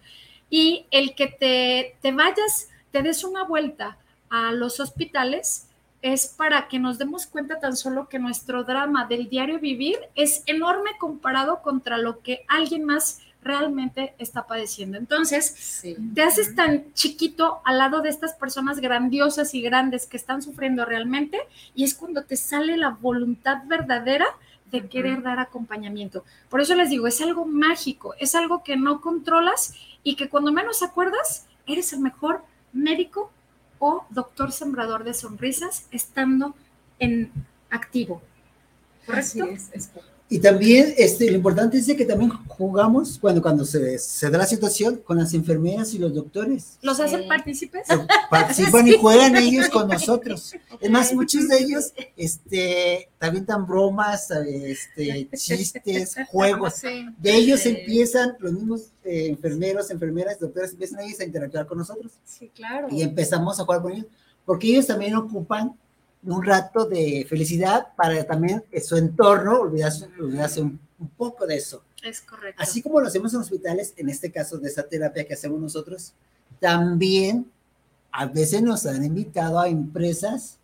[0.49, 3.97] Y el que te, te vayas, te des una vuelta
[4.29, 5.67] a los hospitales,
[6.03, 10.43] es para que nos demos cuenta tan solo que nuestro drama del diario vivir es
[10.45, 14.97] enorme comparado contra lo que alguien más realmente está padeciendo.
[14.97, 15.81] Entonces,
[16.13, 20.83] te haces tan chiquito al lado de estas personas grandiosas y grandes que están sufriendo
[20.83, 21.39] realmente
[21.73, 24.25] y es cuando te sale la voluntad verdadera
[24.71, 26.25] de querer dar acompañamiento.
[26.49, 30.51] Por eso les digo, es algo mágico, es algo que no controlas y que cuando
[30.51, 33.31] menos acuerdas, eres el mejor médico
[33.83, 36.55] o doctor sembrador de sonrisas estando
[36.99, 37.29] en
[37.69, 38.21] activo.
[39.05, 39.45] ¿Correcto?
[40.33, 44.47] Y también este, lo importante es que también jugamos cuando, cuando se, se da la
[44.47, 46.79] situación con las enfermeras y los doctores.
[46.81, 47.83] ¿Los hacen partícipes?
[48.31, 50.55] Participan y juegan ellos con nosotros.
[50.81, 56.77] Es más, muchos de ellos este, también dan bromas, este, chistes, juegos.
[56.81, 57.05] Sí.
[57.19, 57.69] De ellos Sí.
[57.69, 62.11] empiezan los mismos eh, enfermeros, enfermeras, doctores, empiezan ellos a interactuar con nosotros.
[62.25, 62.87] Sí, claro.
[62.89, 64.07] Y empezamos a jugar con ellos,
[64.45, 65.75] porque ellos también ocupan
[66.25, 71.55] un rato de felicidad para también en su entorno olvidarse, olvidarse un, un poco de
[71.57, 71.83] eso.
[72.01, 72.61] Es correcto.
[72.61, 76.13] Así como lo hacemos en hospitales, en este caso de esta terapia que hacemos nosotros,
[76.59, 77.49] también
[78.11, 80.57] a veces nos han invitado a empresas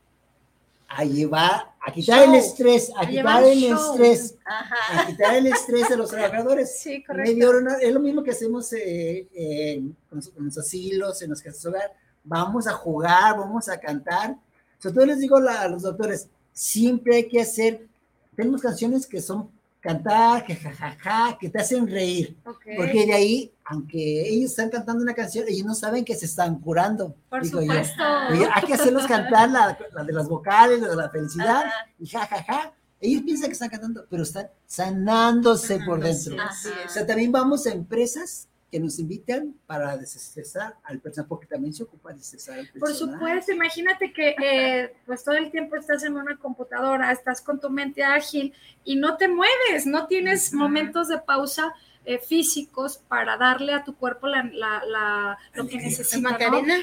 [0.87, 2.35] a llevar, a quitar el Show.
[2.39, 3.91] estrés, a, A quitar el show.
[3.93, 5.01] estrés, Ajá.
[5.01, 6.79] a quitar el estrés de los trabajadores.
[6.79, 7.49] Sí, correcto.
[7.59, 11.41] una- es lo mismo que hacemos eh, en, con, los- con los asilos, en los
[11.41, 11.93] casas de hogar.
[12.23, 14.35] Vamos a jugar, vamos a cantar.
[14.79, 17.87] Sobre todo les digo a los doctores, siempre hay que hacer,
[18.35, 19.49] tenemos canciones que son
[19.81, 22.37] cantar, que jajaja, que te hacen reír.
[22.45, 22.65] Ok.
[22.75, 26.59] Porque de ahí, aunque ellos están cantando una canción, ellos no saben que se están
[26.59, 27.15] curando.
[27.29, 27.67] Por digo yo.
[27.67, 28.03] supuesto.
[28.31, 31.87] Oye, hay que hacerlos cantar la, la de las vocales, la de la felicidad, Ajá.
[31.97, 36.35] y jajaja, Ellos piensan que están cantando, pero están sanándose por dentro.
[36.35, 41.73] O sea, también vamos a empresas que nos invitan para desestresar al personal, porque también
[41.73, 43.13] se ocupa de desestresar al Por personal.
[43.13, 47.69] supuesto, imagínate que eh, pues todo el tiempo estás en una computadora, estás con tu
[47.69, 48.53] mente ágil
[48.83, 51.73] y no te mueves, no tienes momentos de pausa
[52.09, 56.31] eh, físicos para darle a tu cuerpo la, la- la- lo que necesita, ¿no?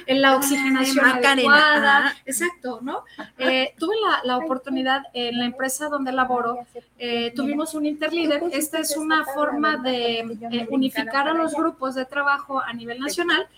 [0.06, 3.04] La oxigenación Ah, Macarena, adecuada, exacto, ¿no?
[3.38, 6.58] Eh, tuve la, la oportunidad en la empresa donde laboro,
[6.98, 10.20] eh, tuvimos un interlíder, esta es una forma de
[10.52, 13.48] eh, unificar a los grupos de trabajo a nivel nacional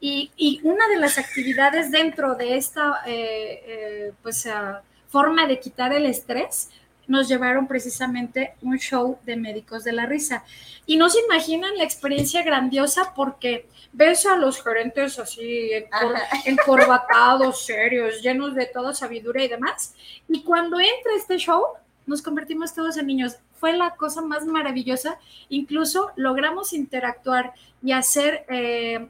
[0.00, 5.58] y, y una de las actividades dentro de esta eh, eh, pues, ah, forma de
[5.58, 6.70] quitar el estrés
[7.08, 10.44] nos llevaron precisamente un show de médicos de la risa.
[10.86, 17.64] Y no se imaginan la experiencia grandiosa porque ves a los gerentes así encor- encorbatados,
[17.64, 19.94] serios, llenos de toda sabiduría y demás.
[20.28, 21.62] Y cuando entra este show,
[22.06, 23.36] nos convertimos todos en niños.
[23.58, 25.18] Fue la cosa más maravillosa.
[25.48, 29.08] Incluso logramos interactuar y hacer, eh,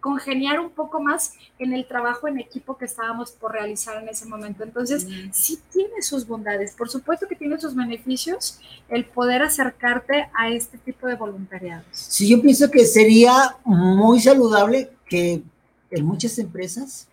[0.00, 4.26] congeniar un poco más en el trabajo en equipo que estábamos por realizar en ese
[4.26, 4.62] momento.
[4.62, 6.74] Entonces, sí tiene sus bondades.
[6.74, 11.86] Por supuesto que tiene sus beneficios el poder acercarte a este tipo de voluntariados.
[11.92, 15.42] Sí, yo pienso que sería muy saludable que
[15.90, 17.08] en muchas empresas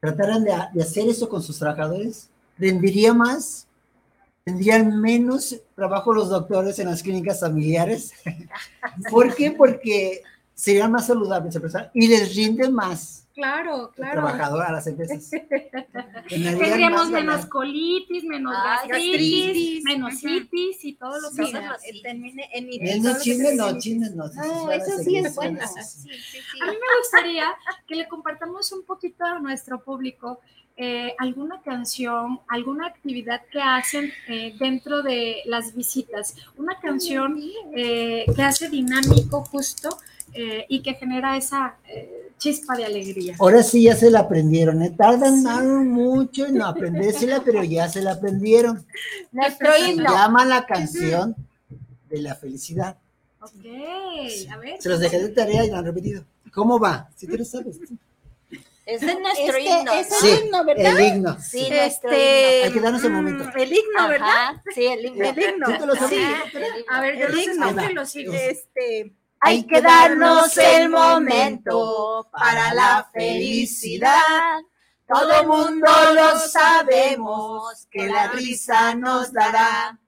[0.00, 2.28] trataran de, de hacer eso con sus trabajadores.
[2.58, 3.66] Rendiría más,
[4.44, 8.12] tendrían menos trabajo los doctores en las clínicas familiares.
[9.10, 9.50] ¿Por qué?
[9.50, 10.22] Porque
[10.54, 14.12] serían más saludables empresas y les rinden más Claro, claro.
[14.12, 15.28] trabajador a las empresas.
[16.28, 20.28] Tendríamos menos colitis, menos Ay, gastritis, gastritis, menos ujú.
[20.28, 21.76] itis y todo lo que Sí, sea.
[21.84, 24.28] eh, termine en no, chismes no, chismes no.
[24.28, 25.58] No, eso sí es bueno.
[25.60, 27.46] A mí me gustaría
[27.88, 30.40] que le compartamos un poquito a nuestro público
[30.76, 36.34] eh, alguna canción, alguna actividad que hacen eh, dentro de las visitas.
[36.56, 37.40] Una canción
[37.76, 39.98] eh, que hace dinámico justo
[40.34, 43.36] eh, y que genera esa eh, chispa de alegría.
[43.38, 44.90] Ahora sí ya se la aprendieron, ¿eh?
[44.96, 45.42] tardan
[45.88, 48.84] mucho en aprendérsela, pero ya se la aprendieron.
[49.32, 50.10] Nuestro Se himno.
[50.12, 51.34] llama la canción
[52.08, 52.96] de la felicidad.
[53.40, 53.52] Ok,
[54.50, 54.80] a ver.
[54.80, 56.24] Se los dejé de tarea y lo han repetido.
[56.52, 57.08] ¿Cómo va?
[57.16, 57.78] Si tú lo sabes.
[58.86, 59.92] Es de nuestro Este, himno.
[59.92, 61.00] es el Sí, himno, ¿verdad?
[61.00, 61.36] el himno.
[61.40, 61.70] Sí, sí.
[61.70, 62.64] nuestro Este, himno.
[62.66, 63.44] Hay que darnos el momento.
[63.44, 64.28] mm, El himno, ¿verdad?
[64.28, 65.24] Ajá, Sí, el himno.
[65.24, 65.66] El himno.
[65.66, 66.10] ¿Sí te lo sabes?
[66.10, 66.16] Sí.
[66.16, 66.92] Himno.
[66.92, 67.66] A ver, yo El los himno.
[67.68, 68.32] escucho y los sigo.
[68.34, 69.12] Este,
[69.46, 74.62] Hay que darnos el momento para la felicidad.
[75.06, 80.00] Todo mundo lo sabemos, que la risa nos dará,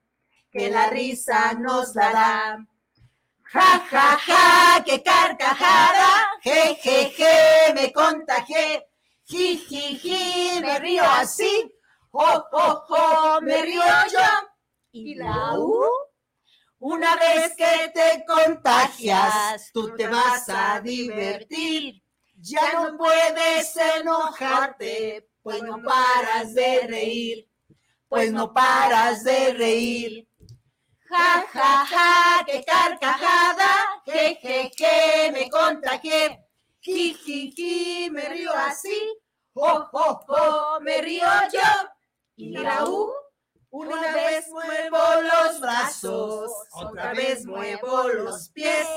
[0.51, 2.65] que la risa nos dará.
[3.43, 8.87] Ja, ja, ja, qué carcajada, je, je, je, me contagié.
[9.25, 11.71] Ji, ji, me río así,
[12.09, 14.47] jo, jo, jo, me río yo.
[14.93, 15.96] ¿Y la U?
[16.79, 22.03] Una vez que te contagias, tú te vas a divertir.
[22.35, 27.49] Ya no puedes enojarte, pues no paras de reír,
[28.07, 30.27] pues no paras de reír.
[31.09, 36.45] Ja, ja, ja, qué carcajada, je, je, je, me contagié.
[36.79, 37.13] Ji,
[37.55, 39.17] ji, me río así,
[39.53, 41.89] jo, jo, jo, me río yo.
[42.35, 43.11] ¿Y la U?
[43.69, 48.87] Una vez muevo los brazos, otra vez muevo los pies.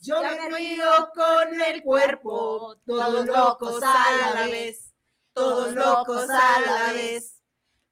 [0.00, 4.94] Yo me río con el cuerpo, todos locos a la vez,
[5.34, 7.42] todos locos a la vez.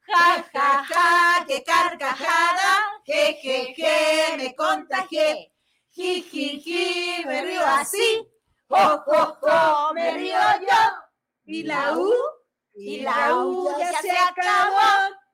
[0.07, 5.53] Ja, ja, ja, qué carcajada, je, je, je, me contagié.
[5.91, 8.27] Ji, ji, ji, me río así,
[8.69, 10.83] jo, jo, jo, me río yo.
[11.47, 12.13] ¿Y la U?
[12.75, 15.25] Y la U ya se acabó.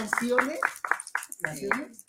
[0.00, 0.58] Canciones,
[1.40, 2.06] canciones,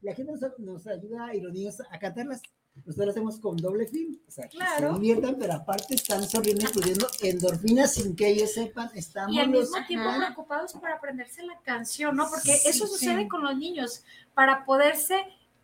[0.00, 2.40] la gente nos, nos ayuda a ironías a cantarlas.
[2.84, 4.94] Nosotros lo hacemos con doble fin, o sea, que Claro.
[4.94, 9.40] se diviertan, pero aparte están sonriendo y pudiendo endorfinas sin que ellos sepan, estamos Y
[9.40, 10.18] al los- mismo tiempo Ajá.
[10.26, 12.28] preocupados por aprenderse la canción, ¿no?
[12.28, 12.92] Porque Sí, eso sí.
[12.92, 14.02] sucede con los niños.
[14.34, 15.16] Para poderse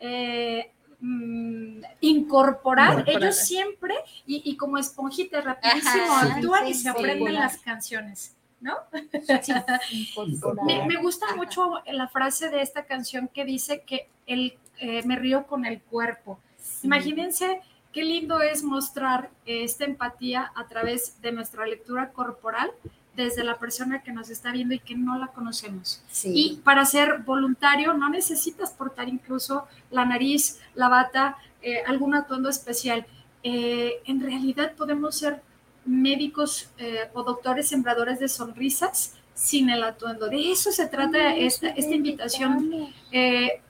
[0.04, 3.94] eh, mm, incorporar, ellos siempre,
[4.26, 6.88] y, y como esponjitas, rapidísimo, Ajá, actúan sí, y se sí.
[6.88, 8.76] aprenden las canciones, ¿no?
[10.64, 15.16] Me, me gusta mucho la frase de esta canción que dice que el, eh, me
[15.16, 16.38] río con el cuerpo.
[16.82, 17.60] Imagínense
[17.92, 22.72] qué lindo es mostrar eh, esta empatía a través de nuestra lectura corporal
[23.14, 26.02] desde la persona que nos está viendo y que no la conocemos.
[26.24, 32.48] Y para ser voluntario no necesitas portar incluso la nariz, la bata, eh, algún atuendo
[32.48, 33.06] especial.
[33.44, 35.42] En realidad podemos ser
[35.84, 40.28] médicos eh, o doctores sembradores de sonrisas sin el atuendo.
[40.28, 42.92] De eso se trata esta, esta invitación.
[43.10, 43.60] Eh,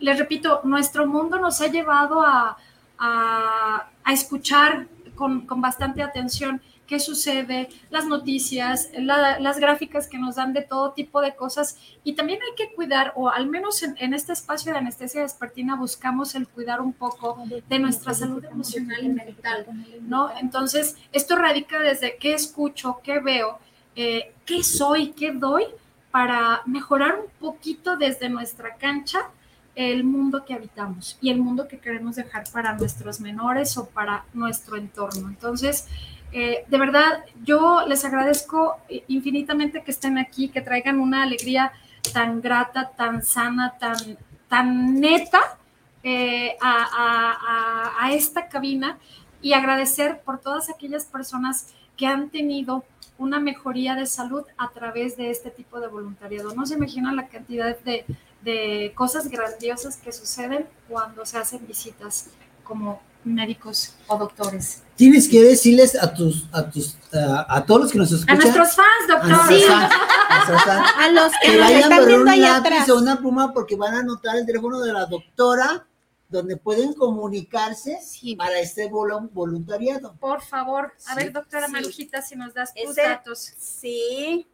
[0.00, 2.56] les repito, nuestro mundo nos ha llevado a,
[2.98, 10.18] a, a escuchar con, con, bastante atención qué sucede, las noticias, la, las gráficas que
[10.18, 11.78] nos dan de todo tipo de cosas.
[12.04, 16.34] Y también hay que cuidar, o al menos en, este espacio de anestesia vespertina buscamos
[16.34, 19.66] el cuidar un poco de nuestra salud emocional y mental,
[20.02, 20.30] ¿no?
[20.38, 23.58] Entonces, esto radica desde qué escucho, qué veo,
[23.96, 25.64] eh, qué soy, qué doy
[26.10, 29.30] para mejorar un poquito desde nuestra cancha
[29.74, 34.26] el mundo que habitamos y el mundo que queremos dejar para nuestros menores o para
[34.34, 35.28] nuestro entorno.
[35.28, 35.88] Entonces,
[36.32, 38.76] eh, de verdad, yo les agradezco
[39.08, 41.72] infinitamente que estén aquí, que traigan una alegría
[42.14, 44.18] tan grata, tan sana, tan,
[44.48, 45.58] tan neta
[46.02, 48.98] eh, a, a, a, esta cabina
[49.40, 52.84] y agradecer por todas aquellas personas que han tenido
[53.18, 56.54] una mejoría de salud a través de este tipo de voluntariado.
[56.54, 58.04] No se imaginan la cantidad de,
[58.40, 62.30] de cosas grandiosas que suceden cuando se hacen visitas
[62.64, 64.82] como médicos o doctores.
[64.96, 68.36] Tienes que decirles a tus, a tus, a, a todos los que nos escuchan.
[68.36, 69.48] A nuestros fans, doctor.
[69.48, 69.64] Sí.
[69.68, 72.88] A, a los que, que nos vayan están por viendo un ahí atrás.
[72.90, 75.86] o una pluma porque van a anotar el teléfono de la doctora
[76.28, 77.98] donde pueden comunicarse
[78.38, 80.14] para este vol- voluntariado.
[80.18, 81.16] Por favor, a Sí.
[81.16, 81.72] ver, doctora Sí.
[81.72, 83.52] Marujita, si nos das tus Ese- datos.
[83.58, 84.46] Sí.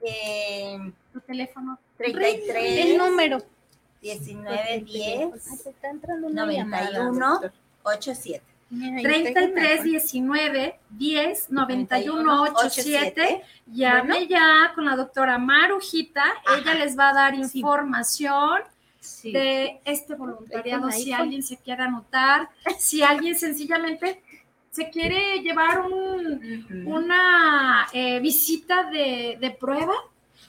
[0.00, 1.78] Eh, tu teléfono.
[1.96, 2.86] 33.
[2.86, 3.42] El número.
[4.02, 7.52] 19 10 Se está entrando una llamada, 91 doctor.
[7.84, 8.42] 87.
[8.70, 13.42] Mira, ahí 33 tengo 19 10 91 87.
[13.66, 14.26] Llame Bueno.
[14.28, 16.24] ya con la doctora Marujita.
[16.58, 18.62] Ella les va a dar información
[19.22, 20.90] de este voluntariado.
[20.90, 24.22] Si alguien se quiere anotar, si alguien sencillamente
[24.70, 29.94] se quiere llevar un, una eh, visita de, de prueba.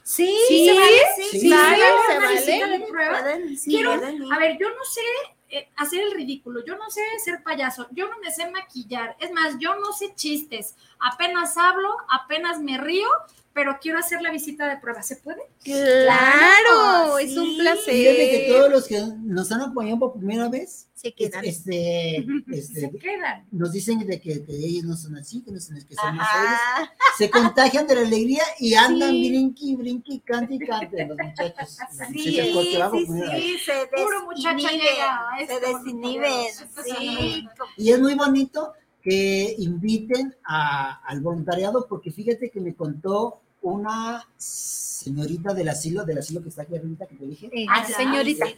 [0.02, 2.34] Sí, sí, se vale, sí, sí, se vale.
[2.34, 3.20] visita de prueba.
[3.20, 5.00] Pueden, sí, Quiero, a ver, yo no sé
[5.48, 9.30] eh, hacer el ridículo, yo no sé ser payaso, yo no me sé maquillar, es
[9.32, 13.08] más, yo no sé chistes, apenas hablo, apenas me río,
[13.56, 15.40] pero quiero hacer la visita de prueba, ¿se puede?
[15.64, 17.94] Claro, es un placer.
[17.94, 21.42] Fíjate que todos los que nos han acompañado por primera vez, Se quedan.
[21.42, 22.16] este,
[22.52, 23.46] este, Se quedan.
[23.50, 26.90] nos dicen de que, que ellos no son así, que no son que son serios.
[27.16, 29.28] Se contagian de la alegría y andan Sí.
[29.30, 31.78] brinqui, brinqui, cante y cante los muchachos.
[31.98, 32.38] los Sí,
[33.06, 36.98] porque sí, se Puro muchacho desinhiben, llega a se este desinhiben, voluntariado.
[37.00, 37.48] sí.
[37.78, 43.40] Y es muy bonito que inviten a- al voluntariado, porque fíjate que me contó
[43.74, 47.50] una señorita del asilo, del asilo que está aquí ahorita, que te dije.
[47.68, 48.46] Ah, Ah, señorita.
[48.46, 48.52] sí,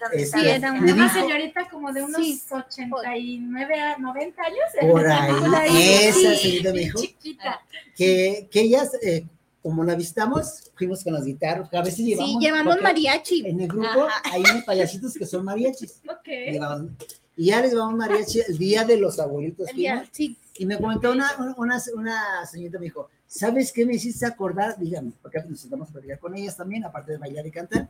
[0.46, 2.42] era una- Una dijo, señorita como de unos Sí.
[2.50, 4.58] 89 a 90 años.
[4.80, 5.76] por ahí, Por ahí,
[6.08, 6.36] esa sí.
[6.36, 7.60] señorita me dijo, Chiquita.
[7.96, 9.24] que, que ellas, eh,
[9.62, 12.30] como la visitamos, fuimos con las guitarras, a veces llevamos.
[12.30, 13.46] Sí, llevamos mariachi.
[13.46, 14.22] En el grupo Ajá.
[14.32, 16.00] hay unos payasitos que son mariachis.
[16.08, 16.26] Ok.
[16.28, 16.92] Llevamos-
[17.36, 19.70] Y ya les llevamos mariachi el día de los abuelitos.
[19.70, 20.36] Fuimos, sí.
[20.56, 24.76] Y me comentó una, una, una señorita, me dijo, ¿sabes qué me hiciste acordar?
[24.78, 27.88] Dígame, porque nos sentamos a platicar con ellas también, aparte de bailar y cantar.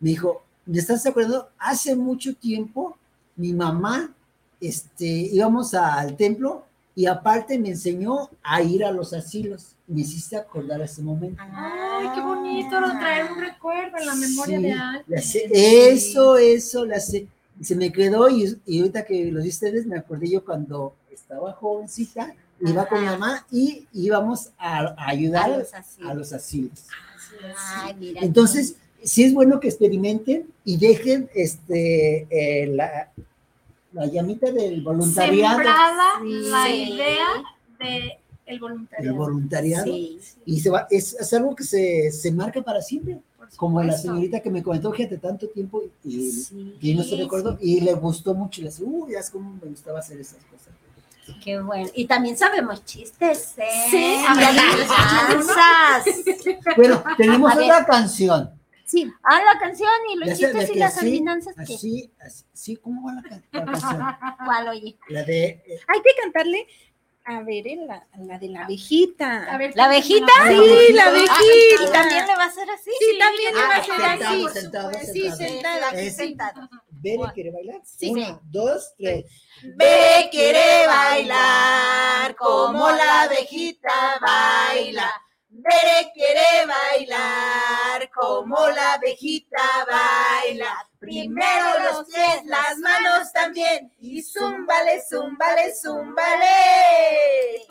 [0.00, 1.48] Me dijo, ¿me estás acordando?
[1.58, 2.96] Hace mucho tiempo,
[3.36, 4.12] mi mamá,
[4.60, 6.64] este, íbamos al templo
[6.94, 9.74] y aparte me enseñó a ir a los asilos.
[9.86, 11.42] Me hiciste acordar ese momento.
[11.42, 15.22] Ay, qué bonito traer un recuerdo en la memoria Sí, de alguien.
[15.22, 15.48] sé-
[15.90, 17.26] eso, eso, la sé.
[17.62, 21.52] Se me quedó y, y ahorita que lo viste ustedes, me acordé yo cuando estaba
[21.52, 26.32] jovencita, iba con mamá y íbamos a, a ayudar A a los los, asilos.
[26.32, 26.86] asilos.
[27.74, 28.20] Ay, mira.
[28.22, 33.10] Entonces, sí es bueno que experimenten y dejen este, eh, la,
[33.92, 35.56] la llamita del voluntariado.
[35.56, 36.50] Sembrada Sí.
[36.50, 37.26] la idea
[37.78, 37.96] de
[38.46, 39.16] el El voluntariado.
[39.16, 39.84] voluntariado.
[39.84, 40.18] Sí.
[40.44, 43.20] Y se va, es, es algo que se, se marca para siempre.
[43.56, 47.58] Como la señorita que me comentó, fíjate, tanto tiempo y, Sí, y no se recuerdo,
[47.58, 47.78] sí.
[47.78, 48.60] y le gustó mucho.
[48.60, 50.68] Y le dice, uy, ya es como me gustaba hacer esas cosas.
[51.42, 51.90] Qué bueno.
[51.94, 53.86] Y también sabemos chistes, ¿eh?
[53.90, 56.04] Sí, adivinanzas.
[56.76, 57.64] Bueno, tenemos A ver.
[57.64, 58.50] otra canción.
[58.84, 59.10] Sí.
[59.22, 61.56] Ah, la canción y los chistes y las adivinanzas.
[61.58, 63.66] Así, así, sí, ¿cómo va la canción?
[64.44, 64.98] ¿Cuál, oye?
[65.08, 66.66] La de, eh, Hay que cantarle,
[67.24, 69.52] a ver, la, la de la abejita.
[69.52, 70.26] A ver, ¿La abejita?
[70.48, 71.82] Sí, la Ah, abejita.
[71.84, 72.90] ¿y también le va a hacer así?
[72.98, 74.60] Sí, también le va a Ah, hacer sentado, así.
[74.60, 75.90] sentado, Sí, sentada.
[76.10, 76.68] Sentado.
[76.90, 77.80] Bere quiere bailar.
[77.84, 78.10] Sí.
[78.10, 79.24] Uno, dos, tres.
[79.76, 85.10] Bere quiere bailar como la abejita baila.
[85.62, 90.86] Bere quiere bailar como la abejita baila.
[90.98, 93.92] Primero los pies, las manos también.
[93.98, 97.66] Y zúmbale, zúmbale, zúmbale.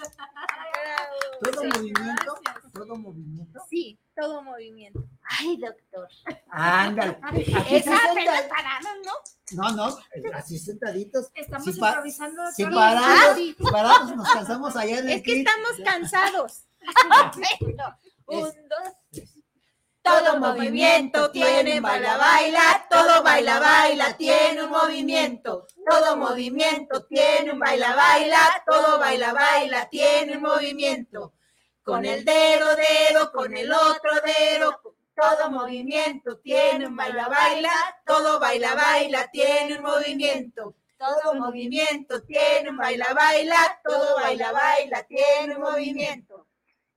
[1.42, 3.60] Todo movimiento, todo todo movimiento?
[3.70, 5.06] Sí, todo movimiento.
[5.24, 6.08] Ay, doctor.
[6.50, 7.18] Ándale.
[7.46, 9.14] Sí apenas senta- parados, ¿no?
[9.52, 9.98] No, no,
[10.34, 11.30] así sentaditos.
[11.34, 12.42] Estamos Si improvisando.
[12.52, 15.48] Si parados, Ah, parados nos cansamos allá en el Es que clip.
[15.48, 16.64] estamos cansados.
[18.26, 19.40] Un, dos, tres.
[20.02, 25.68] Todo movimiento tiene baila, baila, todo baila, baila, tiene un movimiento.
[25.88, 31.34] Todo movimiento tiene un baila, baila, todo baila, baila, tiene un movimiento.
[31.84, 34.82] Con el dedo, dedo, con el otro dedo,
[35.16, 37.72] todo movimiento tiene un baila, baila,
[38.06, 40.76] todo baila, baila, tiene un movimiento.
[40.98, 46.49] Todo movimiento tiene un baila, baila, todo baila, baila, tiene un movimiento.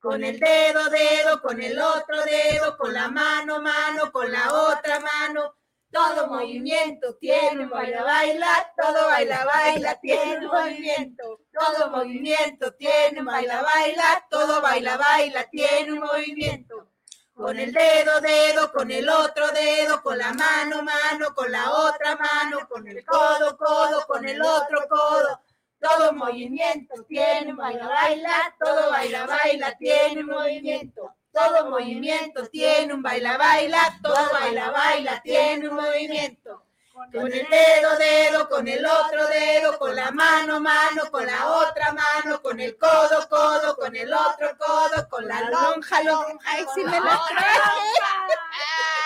[0.02, 4.98] Con el dedo, dedo, con el otro dedo, con la mano, mano, con la otra
[4.98, 5.54] mano.
[5.92, 11.42] Todo movimiento tiene baila, baila, todo baila, baila, tiene un movimiento.
[11.52, 16.88] Todo movimiento tiene baila, baila, todo baila, baila, tiene un movimiento.
[17.32, 22.16] Con el dedo, dedo, con el otro dedo, con la mano, mano, con la otra
[22.16, 25.42] mano, con el codo, codo, con el otro codo.
[25.82, 31.14] Todo movimiento tiene un baila, baila, todo baila, baila, tiene un movimiento.
[31.32, 36.62] Todo movimiento tiene un baila, baila, todo baila, baila, tiene un movimiento.
[36.92, 41.92] Con el dedo, dedo, con el otro dedo, con la mano, mano, con la otra
[41.92, 46.38] mano, con el codo, codo, con el otro codo, con la lonja, lonja.
[46.44, 47.58] Ay, sí con me la traje.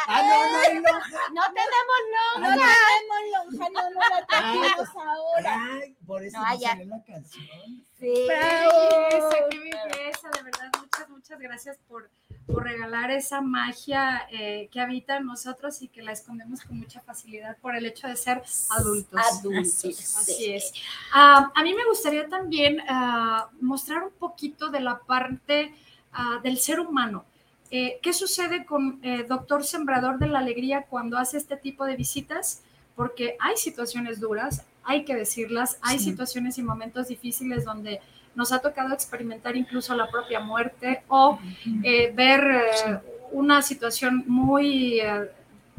[0.09, 1.21] Ah, no, no lonja.
[1.33, 2.57] No tenemos lonja.
[2.57, 5.59] No tenemos lonja, no nos la trajimos ahora.
[5.81, 7.87] Ay, por eso No, salió la canción.
[7.99, 8.27] Sí.
[8.29, 12.11] Belleza, qué belleza, de verdad, muchas, muchas gracias por,
[12.47, 17.01] por regalar esa magia eh, que habita en nosotros y que la escondemos con mucha
[17.01, 19.21] facilidad por el hecho de ser adultos.
[19.41, 19.85] Adultos,
[20.17, 20.73] Así es.
[21.13, 25.75] Ah, a mí me gustaría también ah, mostrar un poquito de la parte
[26.13, 27.25] ah, del ser humano.
[27.73, 31.97] Eh, ¿Qué sucede con eh, Doctor Sembrador de la Alegría cuando hace este tipo de
[31.97, 32.63] visitas?
[32.95, 36.05] Porque hay situaciones duras, hay que decirlas, hay Sí.
[36.07, 38.01] situaciones y momentos difíciles donde
[38.37, 41.39] nos ha tocado experimentar incluso la propia muerte o
[41.83, 42.99] eh, ver eh,
[43.33, 45.31] una situación muy eh,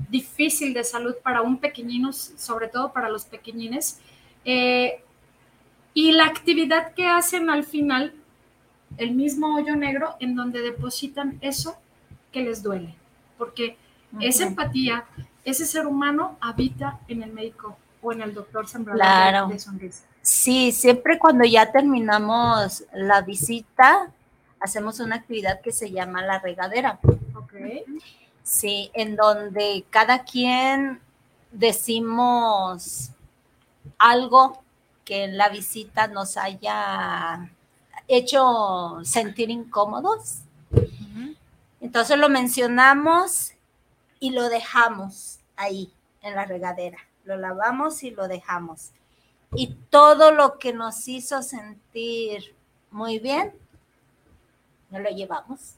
[0.10, 4.00] difícil de salud para un pequeñino, sobre todo para los pequeñines.
[4.44, 5.02] Eh,
[5.94, 8.14] y la actividad que hacen al final,
[8.98, 11.78] el mismo hoyo negro en donde depositan eso
[12.32, 12.94] que les duele,
[13.38, 13.78] porque
[14.20, 15.06] esa empatía,
[15.44, 19.48] ese ser humano habita en el médico o en el doctor sembrador Claro.
[19.48, 20.04] de, de sonrisa.
[20.28, 24.12] Sí, siempre cuando ya terminamos la visita,
[24.60, 27.00] hacemos una actividad que se llama la regadera.
[27.34, 27.54] Ok.
[28.44, 31.00] Sí, en donde cada quien
[31.54, 33.12] decimos
[33.98, 34.62] algo
[35.06, 37.50] que en la visita nos haya
[38.10, 40.40] hecho sentir incómodos.
[41.80, 43.54] Entonces lo mencionamos
[44.20, 45.90] y lo dejamos ahí
[46.22, 46.98] en la regadera.
[47.24, 48.92] Lo lavamos y lo dejamos.
[49.56, 52.56] Y todo lo que nos hizo sentir
[52.92, 53.54] muy bien,
[54.90, 55.76] nos lo llevamos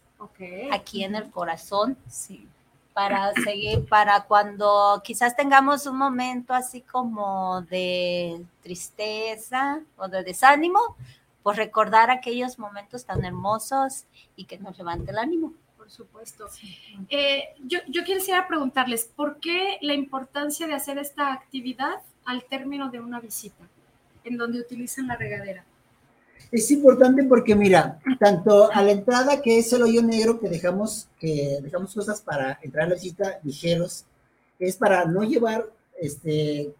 [0.72, 1.97] aquí en el corazón.
[2.07, 2.47] Sí.
[2.93, 10.97] Para seguir, para cuando quizás tengamos un momento así como de tristeza o de desánimo,
[11.43, 14.05] pues recordar aquellos momentos tan hermosos
[14.36, 15.53] y que nos levante el ánimo.
[15.78, 16.47] Por supuesto.
[17.09, 22.89] Eh, yo, yo quisiera preguntarles, ¿por qué la importancia de hacer esta actividad al término
[22.89, 23.63] de una visita,
[24.24, 25.63] en donde utilizan la regadera?
[26.51, 31.07] Es importante porque, mira, tanto a la entrada, que es el hoyo negro que dejamos,
[31.20, 34.05] que dejamos cosas para entrar a la visita ligeros,
[34.57, 35.67] es para no llevar
[35.99, 36.74] este,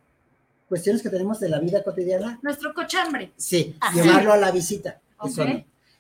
[0.68, 3.32] cuestiones que tenemos de la vida cotidiana, Nuestro cochambre.
[3.38, 3.94] sí, Ajá.
[4.02, 5.00] llevarlo a la visita.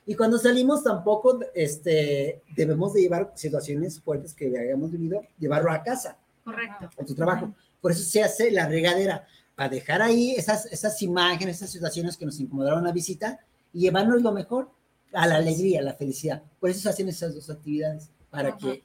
[0.06, 5.84] Y cuando salimos tampoco este, debemos de llevar situaciones fuertes que hayamos vivido, llevarlo a
[5.84, 6.90] casa, Correcto.
[7.00, 7.54] a tu trabajo.
[7.82, 12.26] Por eso se hace la regadera, para dejar ahí esas, esas imágenes, esas situaciones que
[12.26, 13.40] nos incomodaron la visita
[13.74, 14.72] y llevarnos lo mejor
[15.14, 16.42] a la alegría, a la felicidad.
[16.60, 18.58] Por eso se hacen esas dos actividades, para Ajá.
[18.58, 18.84] que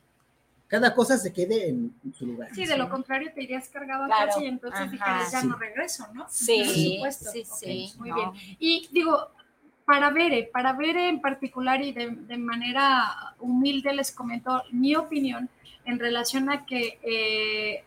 [0.67, 2.49] cada cosa se quede en, su lugar.
[2.55, 4.27] Sí, de lo contrario te irías cargado a Claro.
[4.27, 4.91] casa y entonces Ajá.
[4.91, 5.47] dijeras, ya Sí.
[5.47, 6.27] no regreso, ¿no?
[6.29, 7.31] Sí, Por supuesto.
[7.31, 8.15] sí, Ok, sí, Muy no.
[8.17, 8.57] bien.
[8.59, 9.29] Y digo,
[9.85, 15.49] para Bere, para Bere en particular y de, de manera humilde les comento mi opinión
[15.85, 17.85] en relación a que eh,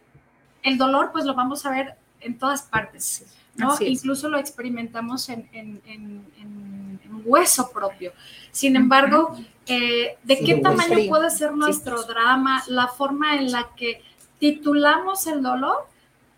[0.68, 3.76] el dolor pues lo vamos a ver en todas partes, ¿no?
[3.92, 8.12] Incluso lo experimentamos en, en- en- en- en hueso propio.
[8.52, 12.64] Sin embargo, eh, ¿de Sí, qué tamaño puede ser nuestro drama?
[12.68, 14.02] La forma en la que
[14.40, 15.88] titulamos el dolor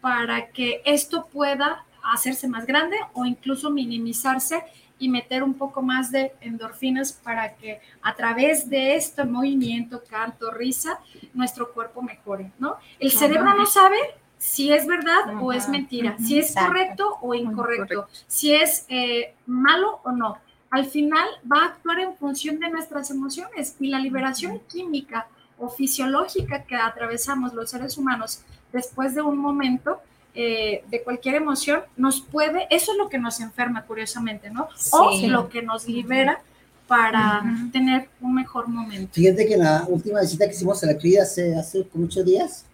[0.01, 4.63] para que esto pueda hacerse más grande o incluso minimizarse
[4.97, 10.51] y meter un poco más de endorfinas para que a través de este movimiento, canto,
[10.51, 10.99] risa,
[11.33, 12.75] nuestro cuerpo mejore, ¿no?
[12.99, 13.97] El cerebro no sabe
[14.39, 19.99] si es verdad o es mentira, si es correcto o incorrecto, si es eh, malo
[20.03, 20.37] o no.
[20.71, 25.27] Al final va a actuar en función de nuestras emociones y la liberación química
[25.57, 29.99] o fisiológica que atravesamos los seres humanos después de un momento
[30.33, 34.69] eh, de cualquier emoción nos puede, eso es lo que nos enferma curiosamente, ¿no?
[34.91, 36.41] O lo que nos libera
[36.89, 39.13] para tener un mejor momento.
[39.13, 42.65] Fíjate que en la última visita que hicimos a la cría hace, hace muchos días,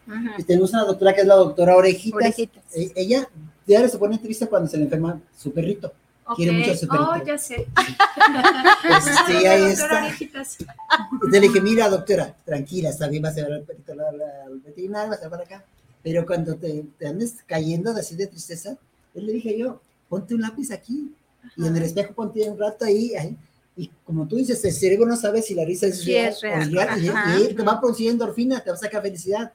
[0.48, 2.40] tenemos una doctora que es la doctora Orejitas.
[2.40, 3.28] E- ella
[3.68, 5.92] diario se pone triste cuando se le enferma su perrito.
[6.38, 7.12] Quiere mucho a su perrito.
[7.12, 7.68] Oh, ya sé.
[7.76, 10.08] Pues sí, ahí está.
[10.08, 15.10] Entonces le dije, mira, doctora, tranquila, está bien, vas a ver al perrito al veterinario,
[15.10, 15.66] vas a ver acá.
[16.02, 18.78] Pero cuando te, te andes cayendo de así de tristeza,
[19.14, 21.14] él le dije yo, ponte un lápiz aquí
[21.58, 23.38] y en el espejo ponte un rato ahí, ahí
[23.78, 26.34] y como tú dices, el cerebro no sabe si la risa es, real,
[26.98, 29.52] y, te va a producir endorfina, te va a sacar felicidad.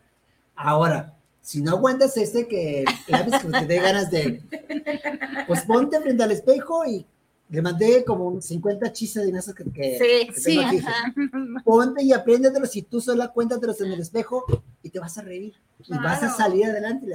[0.55, 4.43] Ahora, si no aguantas este que te dé ganas de,
[5.47, 7.07] pues ponte frente al espejo y
[7.49, 10.61] le mandé como 50 chistes de esos que, que, sí, sí,
[11.65, 14.45] Ponte y apréndetelo si tú sola cuéntatelos en el espejo
[14.83, 15.55] y te vas a reír
[15.87, 17.07] y vas a salir adelante.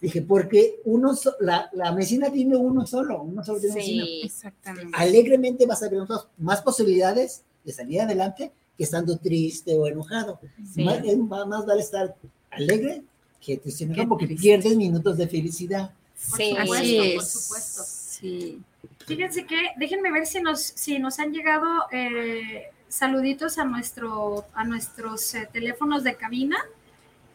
[0.00, 4.92] Dije, porque uno, la, la, medicina tiene uno solo, uno solo tiene sí, exactamente.
[4.92, 10.38] Alegremente vas a tener más posibilidades de salir adelante que estando triste o enojado.
[10.76, 11.02] Más,
[11.48, 12.14] más, vale estar
[12.50, 13.02] alegre
[13.40, 15.90] que triste, porque pierdes minutos de felicidad.
[16.14, 17.82] Sí, por supuesto, por supuesto.
[17.84, 18.62] Sí.
[19.06, 24.64] Fíjense que, déjenme ver si nos, si nos han llegado eh, saluditos a, nuestro, a
[24.64, 26.58] nuestros eh, teléfonos de cabina.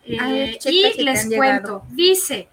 [0.05, 2.49] Eh, y les cuento, dice,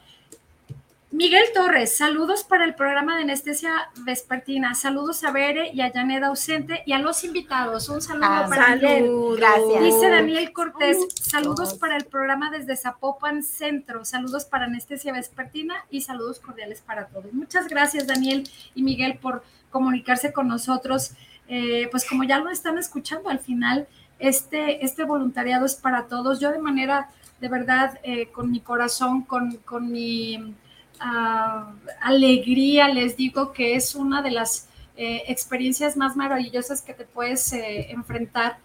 [1.12, 4.76] Miguel Torres, saludos para el programa de anestesia vespertina.
[4.76, 7.88] Saludos a Bere y a Janet ausente y a los invitados.
[7.88, 9.10] Un saludo ah, para Miguel.
[9.36, 9.82] Gracias.
[9.82, 14.04] Dice Daniel Cortés, saludos para el programa desde Zapopan Centro.
[14.04, 17.32] Saludos para anestesia vespertina y saludos cordiales para todos.
[17.32, 21.14] Muchas gracias, Daniel y Miguel, por comunicarse con nosotros.
[21.48, 23.88] Eh, pues como ya lo están escuchando, al final
[24.20, 26.38] este, este voluntariado es para todos.
[26.38, 30.54] Yo de manera, de verdad, eh, con mi corazón, con, con mi
[31.00, 37.52] alegría, les digo que es una de las eh, experiencias más maravillosas que te puedes
[37.52, 38.58] eh, enfrentar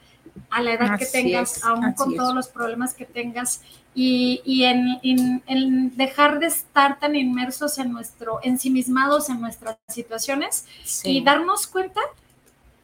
[0.50, 3.62] a la edad que tengas, aún con todos los problemas que tengas,
[3.94, 10.66] y, en, dejar de estar tan inmersos en nuestro, ensimismados en nuestras situaciones
[11.06, 12.02] y darnos cuenta,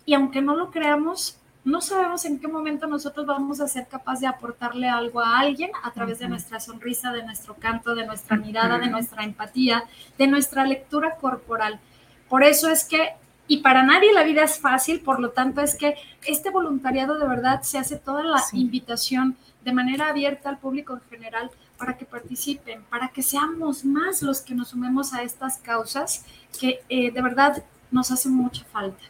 [0.05, 4.21] y aunque no lo creamos, no sabemos en qué momento nosotros vamos a ser capaces
[4.21, 8.35] de aportarle algo a alguien a través de nuestra sonrisa, de nuestro canto, de nuestra
[8.35, 9.83] mirada, de nuestra empatía,
[10.17, 11.79] de nuestra lectura corporal.
[12.29, 13.09] Por eso es que,
[13.47, 15.95] y para nadie la vida es fácil, por lo tanto es que
[16.25, 21.01] este voluntariado de verdad se hace toda la invitación de manera abierta al público en
[21.11, 26.25] general para que participen, para que seamos más los que nos sumemos a estas causas
[26.59, 29.03] que eh, de verdad nos hacen mucha falta.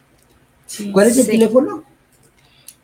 [0.92, 1.84] ¿Cuál es el teléfono?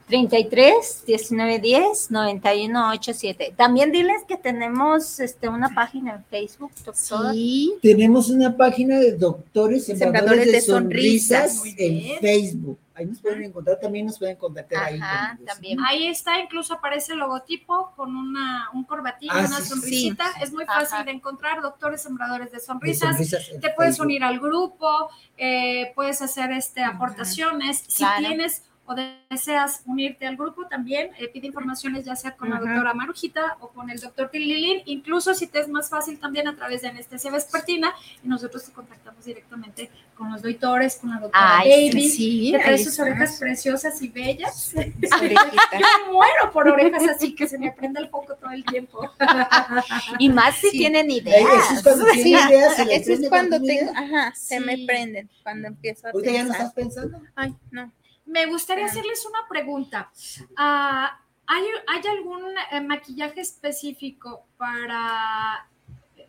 [0.08, 3.54] 33 19 10 91 87.
[3.56, 7.32] También diles que tenemos este, una página en Facebook, doctor.
[7.32, 7.74] Sí.
[7.82, 12.78] Tenemos una página de doctores sembradores, de, sonrisas, en Facebook.
[12.94, 15.00] Ahí nos pueden encontrar, también nos pueden contactar ahí.
[15.46, 15.78] También.
[15.86, 20.32] Ahí está, incluso aparece el logotipo con una, un corbatín, ah, una sonrisita.
[20.42, 23.16] Es muy fácil de encontrar, doctores sembradores de sonrisas.
[23.60, 27.84] Te puedes unir al grupo, eh, puedes hacer este, aportaciones.
[27.86, 28.94] Si tienes o
[29.30, 33.68] deseas unirte al grupo, también eh, pide informaciones ya sea con la doctora Marujita o
[33.68, 37.30] con el doctor Tililín, incluso si te es más fácil también a través de anestesia
[37.30, 37.92] vespertina
[38.24, 42.78] y nosotros te contactamos directamente con los doctores, con la doctora Baby, sí, que trae
[42.78, 44.72] sus orejas preciosas y bellas.
[44.74, 49.00] Yo muero por orejas así que se me prende el foco todo el tiempo.
[50.18, 51.46] y más si tienen ideas.
[51.84, 56.32] Eso es cuando, tengo, ajá, se me prenden, cuando empiezo a pensar.
[56.32, 57.20] ya no estás pensando?
[57.36, 57.92] Ay, no.
[58.28, 60.10] Me gustaría hacerles una pregunta.
[60.54, 61.64] Ah, ¿hay,
[62.06, 65.66] algún eh, maquillaje específico para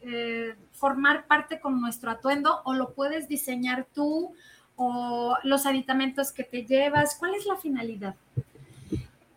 [0.02, 4.34] eh, formar parte con nuestro atuendo o lo puedes diseñar tú
[4.78, 7.16] o los aditamentos que te llevas?
[7.20, 8.16] ¿Cuál es la finalidad?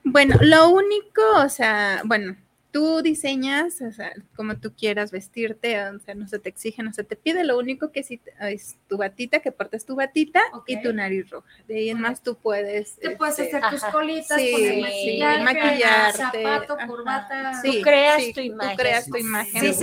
[0.04, 2.36] Bueno, lo único, o sea, bueno,
[2.72, 6.92] tú diseñas, o sea, como tú quieras vestirte, o sea, no se te exige, no
[6.92, 10.82] se te pide, lo único que sí es tu batita, que portes tu batita y
[10.82, 11.46] tu nariz roja.
[11.68, 12.96] De ahí en más tú puedes...
[12.96, 17.60] Te puedes este, hacer tus colitas, sí, maquillarte, zapato, corbata.
[17.62, 18.76] tú creas tu imagen.
[18.76, 19.74] creas tu imagen.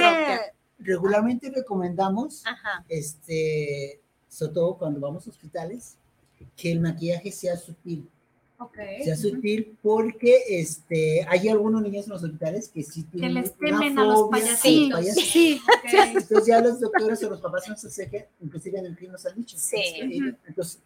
[0.79, 2.43] Regularmente recomendamos
[2.87, 5.97] este sobre todo cuando vamos a hospitales,
[6.55, 8.07] que el maquillaje sea sutil.
[8.59, 8.75] Ok.
[9.03, 13.79] Sea sutil porque este, hay algunos niños en los hospitales que sí tienen les una
[13.79, 14.99] temen a los fobia payasitos.
[14.99, 15.23] payasos.
[15.23, 15.93] Sí, ok.
[16.17, 19.35] Entonces ya los doctores o los papás nos acercan, inclusive en el clima nos han
[19.35, 19.55] dicho.
[19.57, 19.77] Sí.
[20.01, 20.79] Entonces, Entonces,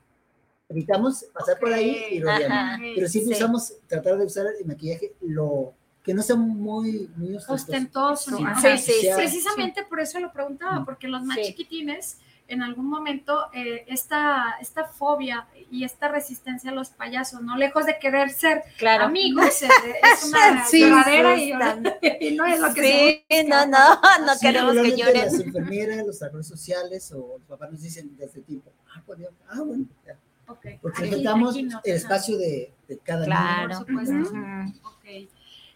[0.69, 2.79] evitamos pasar por ahí y rodearnos.
[2.95, 3.43] Pero siempre sí.
[3.43, 7.53] usamos, tratar de usar el maquillaje lo que no sea muy, muy ostentoso.
[7.53, 8.37] ostentoso.
[8.37, 8.77] Sí, ajá.
[8.77, 9.07] sí, sí.
[9.15, 11.45] Precisamente por eso lo preguntaba, porque los más Sí.
[11.47, 12.17] chiquitines
[12.47, 17.85] en algún momento eh, esta, esta fobia y esta resistencia a los payasos, no lejos
[17.85, 19.05] de querer ser Claro.
[19.05, 19.69] amigos, eh,
[20.13, 21.83] es una Sí, lloradera sí, y, están-
[22.21, 22.81] y no es lo que
[23.29, 25.47] Sí, se no, no, no Sí, queremos que regularmente Las lloren.
[25.47, 29.19] enfermeras, los trabajadores sociales o los papás nos dicen desde tiempo, ah, pues,
[29.49, 30.17] ah, bueno, ya.
[30.47, 33.67] Ok, porque respetamos no, el espacio de, de cada Claro.
[33.69, 33.85] niño.
[33.85, 34.33] Por supuesto.
[34.37, 34.87] Ujú.
[34.89, 35.05] Ok.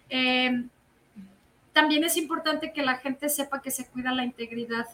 [0.09, 0.63] Eh,
[1.73, 4.85] también es importante que la gente sepa que se cuida la integridad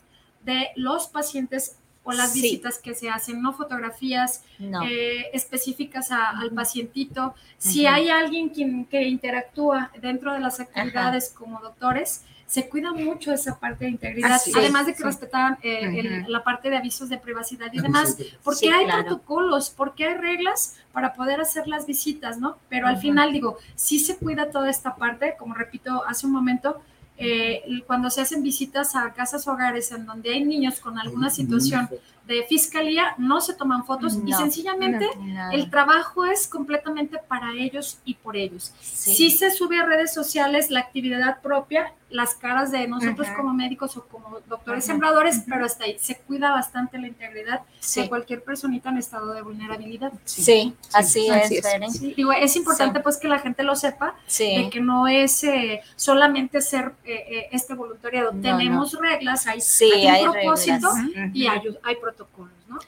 [0.43, 2.41] de los pacientes o las Sí.
[2.41, 4.81] visitas que se hacen, no fotografías No.
[4.83, 7.33] eh, específicas a- al pacientito.
[7.57, 13.31] Si hay alguien quien, que interactúa dentro de las actividades como doctores, se cuida mucho
[13.33, 15.03] esa parte de integridad, Así es, además de que sí.
[15.05, 19.05] respetan eh, la parte de avisos de privacidad y demás, de- porque Sí, hay claro.
[19.05, 22.57] protocolos, porque hay reglas para poder hacer las visitas, ¿no?
[22.69, 26.81] Pero al final digo, sí se cuida toda esta parte, como repito hace un momento,
[27.25, 31.89] eh, cuando se hacen visitas a casas hogares en donde hay niños con alguna situación
[32.27, 34.37] de fiscalía, no se toman fotos y No.
[34.37, 35.51] sencillamente No.
[35.51, 38.73] el trabajo es completamente para ellos y por ellos.
[38.81, 39.13] Sí.
[39.15, 43.37] Sí se sube a redes sociales la actividad propia, las caras de nosotros Ujú.
[43.37, 44.91] como médicos o como doctores Ujú.
[44.93, 48.01] sembradores, pero hasta ahí se cuida bastante la integridad Sí.
[48.01, 50.13] de cualquier personita en estado de vulnerabilidad.
[50.23, 51.93] Sí, así Así es, es.
[51.97, 53.03] Sí, digo, es importante Sí.
[53.03, 54.55] pues que la gente lo sepa, Sí.
[54.63, 59.59] de que no es eh, solamente ser eh, eh, este voluntariado, No, tenemos reglas, hay,
[59.59, 61.31] Sí, hay un hay propósito reglas.
[61.35, 62.79] y hay, hay protocolos, ¿no?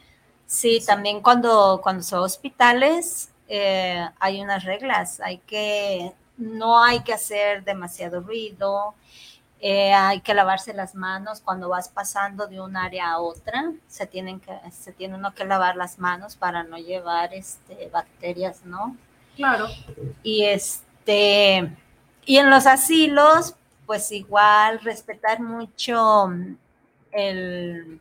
[0.45, 7.13] Sí, también cuando, cuando son hospitales eh, hay unas reglas, hay que, no hay que
[7.13, 8.93] hacer demasiado ruido,
[9.59, 14.05] eh, hay que lavarse las manos cuando vas pasando de un área a otra, se
[14.05, 18.95] tienen que, se tiene uno que lavar las manos para no llevar este, bacterias, ¿no?
[19.36, 19.67] Claro.
[20.23, 21.71] Y este,
[22.26, 23.55] y en los asilos,
[23.86, 26.30] pues igual respetar mucho
[27.11, 27.99] el,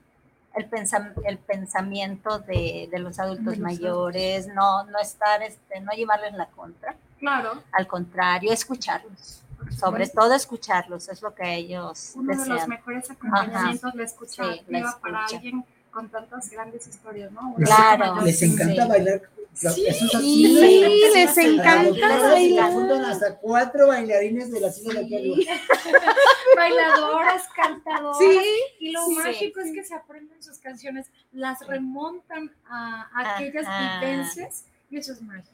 [0.57, 5.81] el, pensam- el pensamiento de, de los adultos De los mayores, no, no estar, este,
[5.81, 7.63] no llevarles la contra, Claro.
[7.73, 9.41] al contrario, escucharlos.
[9.79, 14.63] Sobre todo escucharlos, es lo que ellos Uno de los mejores acompañamientos, la escucha Sí,
[14.69, 17.55] la activa para alguien con tantas grandes historias, ¿no?
[17.55, 18.21] Claro.
[18.23, 18.89] Les encanta Sí.
[18.89, 19.23] bailar.
[19.55, 23.05] Sí, les encanta bailar.
[23.07, 25.47] hasta cuatro bailarines de la silla de aquí.
[26.57, 28.19] Bailadoras, cantadoras.
[28.19, 28.41] Sí,
[28.81, 29.15] y lo sí.
[29.15, 33.67] mágico es que se aprenden sus canciones, las remontan a, a aquellas
[34.01, 35.51] vivencias y eso es mágico.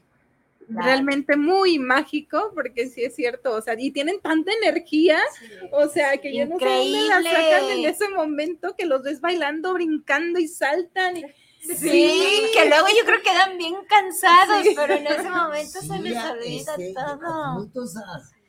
[0.67, 0.85] Claro.
[0.85, 5.19] realmente muy mágico, porque sí es cierto, o sea, y tienen tanta energía,
[5.71, 7.31] o sea, que yo no sé dónde la Increíble.
[7.31, 11.17] sacan en ese momento que los ves bailando, brincando y saltan.
[11.17, 11.25] y-
[11.61, 14.73] Sí, que luego yo creo que quedan bien cansados, Sí.
[14.75, 17.33] pero en ese momento se Sí, les a- olvida este, todo.
[17.53, 17.93] adultos,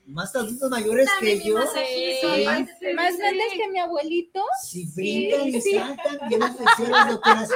[0.07, 1.61] más adultos mayores que yo.
[1.63, 3.19] sí, Más sí.
[3.19, 4.43] grandes que mi abuelito.
[4.63, 5.73] Si brincan y sí.
[5.75, 7.51] saltan, les a las doctoras,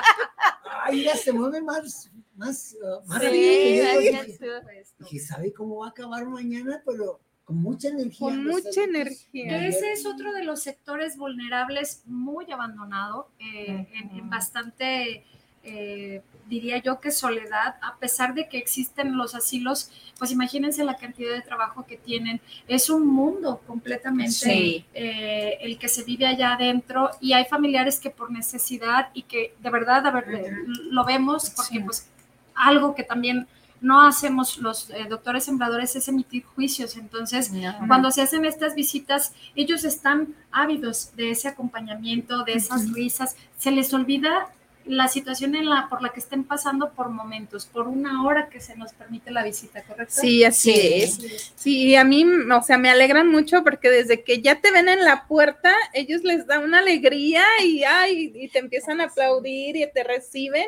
[0.85, 4.01] ay, mira, se mueven más, más, ah, más Sí, rápido que yo".
[4.01, 6.83] deja Dije, dije, ¿sabe cómo va a acabar mañana?
[6.87, 8.19] Pero con mucha energía.
[8.29, 9.49] Con mucha adultos energía.
[9.49, 15.25] Que ese es otro de los sectores vulnerables muy abandonado, eh, en, en bastante,
[15.67, 20.97] eh, diría yo que soledad, a pesar de que existen los asilos, pues imagínense la
[20.97, 22.41] cantidad de trabajo que tienen.
[22.69, 24.85] Es un mundo completamente Sí.
[24.95, 29.55] eh, el que se vive allá adentro y hay familiares que por necesidad y que
[29.59, 32.09] de verdad, a ver, lo vemos porque pues
[32.55, 33.49] algo que también
[33.81, 36.97] no hacemos los eh, doctores sembradores es emitir juicios.
[36.97, 37.53] Entonces,
[37.87, 43.37] cuando se hacen estas visitas, ellos están ávidos de ese acompañamiento, de esas risas.
[43.59, 44.47] Se les olvida
[44.87, 48.61] la situación en la, por la que estén pasando por momentos, por una hora que
[48.61, 50.15] se nos permite la visita, ¿correcto?
[50.21, 50.93] Sí, así Sí.
[50.95, 51.53] es.
[51.57, 54.89] Sí, y a mí, o sea, me alegran mucho porque desde que ya te ven
[54.89, 59.77] en la puerta, ellos les da una alegría y, ay, y te empiezan a aplaudir
[59.77, 60.67] y te reciben.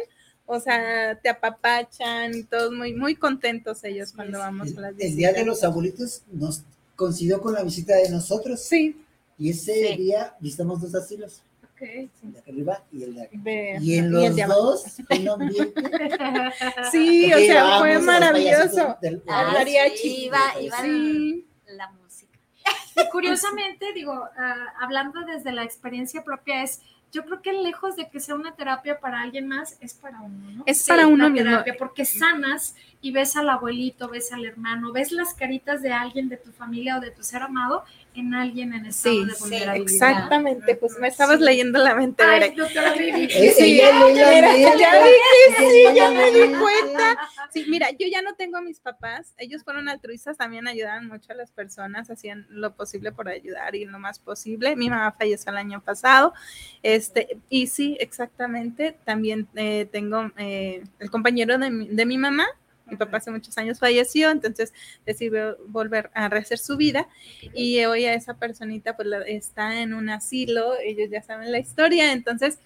[0.50, 4.96] O sea, te apapachan y todos muy, muy contentos ellos cuando vamos a las El
[4.96, 5.16] visitas.
[5.16, 6.62] día de los abuelitos nos
[6.96, 8.60] coincidió con la visita de nosotros.
[8.62, 8.96] Sí.
[9.38, 9.96] Y ese Sí.
[9.98, 11.42] día visitamos dos asilos,
[11.80, 11.82] Ok.
[12.22, 13.30] el de arriba y el de acá.
[13.32, 14.62] De- Y en y los el de abajo.
[14.62, 15.74] dos, un ambiente.
[16.90, 18.96] Sí, o sea, fue maravilloso.
[19.00, 19.96] del- Ah, Al mariachi.
[19.98, 21.46] sí, iba- iba Sí.
[21.68, 22.38] la música.
[22.96, 28.10] Y curiosamente, digo, ah, hablando desde la experiencia propia, es yo creo que lejos de
[28.10, 30.62] que sea una terapia para alguien más, es para uno, ¿no?
[30.66, 31.48] Es para uno mismo.
[31.48, 36.28] terapia, porque sanas y ves al abuelito, ves al hermano, ves las caritas de alguien
[36.28, 37.82] de tu familia o de tu ser amado
[38.20, 40.10] en alguien en estado Sí, de sí, vulnerabilidad.
[40.10, 40.74] exactamente.
[40.76, 42.54] Pues me estabas leyendo la mente, Ay,
[43.56, 44.92] Sí, mira, ya
[45.58, 47.16] sí, ya me di cuenta.
[47.52, 51.32] Sí, mira, yo ya no tengo a mis papás, ellos fueron altruistas, también ayudaban mucho
[51.32, 54.76] a las personas, hacían lo posible por ayudar y lo más posible.
[54.76, 56.34] Mi mamá falleció el año pasado,
[56.82, 62.46] este, y sí, exactamente, también eh, tengo eh, el compañero de mi, de mi mamá,
[62.90, 64.72] mi papá hace muchos años falleció, entonces
[65.06, 67.08] decidió volver a rehacer su vida.
[67.54, 71.58] Y hoy a esa personita pues la- está en un asilo, ellos ya saben la
[71.58, 72.58] historia, entonces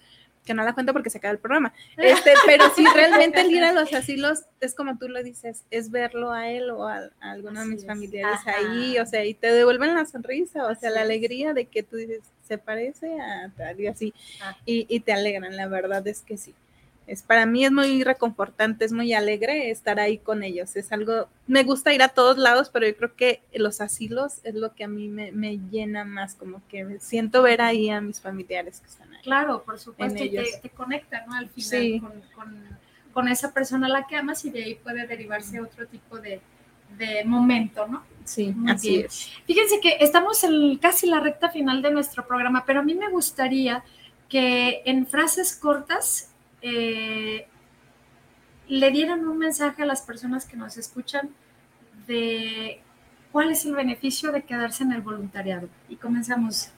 [0.45, 1.73] que no la cuento porque se acaba el programa.
[1.95, 5.89] Este, pero sí, realmente el ir a los asilos es como tú lo dices, es
[5.89, 9.53] verlo a él o a, a alguno de mis familiares ahí, o sea, y te
[9.53, 13.79] devuelven la sonrisa, o sea, la alegría de que tú dices, se parece a tal
[13.79, 14.13] y así,
[14.65, 16.53] y, y te alegran, la verdad es que sí.
[17.05, 20.75] Es, para mí es muy reconfortante, es muy alegre estar ahí con ellos.
[20.75, 24.55] Es algo, me gusta ir a todos lados, pero yo creo que los asilos es
[24.55, 27.99] lo que a mí me, me llena más, como que me siento ver ahí a
[28.01, 29.21] mis familiares que están ahí.
[29.23, 31.33] Claro, por supuesto, y te, te conecta, ¿no?
[31.35, 31.99] Al final Sí.
[31.99, 32.83] con, con-
[33.13, 36.41] con esa persona a la que amas y de ahí puede derivarse otro tipo de,
[36.97, 38.03] de momento, ¿no?
[38.25, 39.05] Sí, Muy así bien.
[39.05, 39.29] es.
[39.45, 43.09] Fíjense que estamos en casi la recta final de nuestro programa, pero a mí me
[43.09, 43.83] gustaría
[44.29, 46.31] que en frases cortas
[46.63, 47.47] eh,
[48.67, 51.29] le dieran un mensaje a las personas que nos escuchan
[52.07, 52.81] de
[53.31, 55.69] cuál es el beneficio de quedarse en el voluntariado.
[55.89, 56.69] Y comenzamos.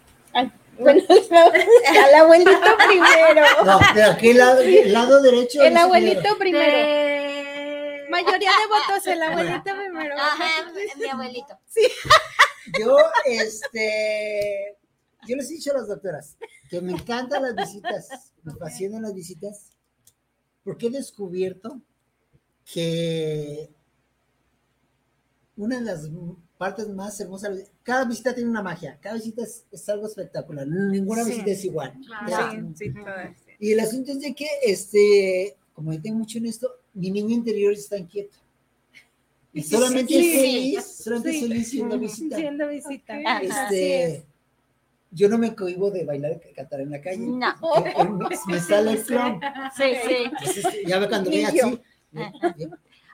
[0.77, 2.51] Bueno, al abuelito
[2.89, 3.45] primero.
[3.63, 5.61] No, de aquí lado, el lado derecho.
[5.63, 6.65] El abuelito primero.
[6.65, 10.15] De- Mayoría de votos, el abuelito primero.
[10.17, 11.57] Ajá, mi abuelito.
[12.79, 14.77] Yo, este,
[15.27, 16.35] yo les he dicho a las doctoras
[16.69, 18.07] que me encantan las visitas,
[18.43, 19.69] me fascinan las visitas,
[20.65, 21.79] porque he descubierto
[22.65, 23.69] que
[25.55, 26.09] una de las
[26.57, 31.23] partes más hermosas, cada visita tiene una magia, cada visita es, es algo espectacular, ninguna
[31.23, 31.29] Sí.
[31.31, 31.93] visita es igual.
[32.27, 32.67] Claro.
[32.75, 32.93] Sí, sí.
[33.59, 37.35] Y el asunto es de que, este, como yo tengo mucho en esto, mi niño
[37.35, 38.35] interior está inquieto.
[39.53, 41.03] Y solamente Sí, es feliz, sí.
[41.03, 42.35] solamente es feliz siendo visita.
[42.35, 43.13] Siendo visita.
[43.25, 43.53] Así es.
[43.53, 44.25] Este,
[45.15, 47.25] yo no me cohibo de bailar y cantar en la calle.
[47.25, 47.55] No.
[47.81, 49.39] Me, me sale el clown.
[49.75, 50.15] Sí, sí.
[50.25, 51.81] Entonces, ya ve cuando ve así.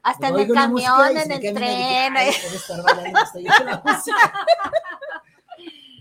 [0.03, 2.13] Hasta en el camión, en el tren.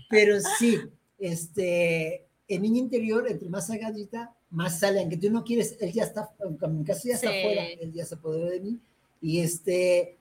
[0.09, 0.81] Pero sí,
[1.19, 6.03] este, el niño interior, entre más agadita, más sale, aunque tú no quieres, él ya
[6.03, 7.39] está, aunque en mi caso ya está Sí.
[7.39, 8.79] afuera, él ya se apoderó de mí,
[9.21, 10.17] y este,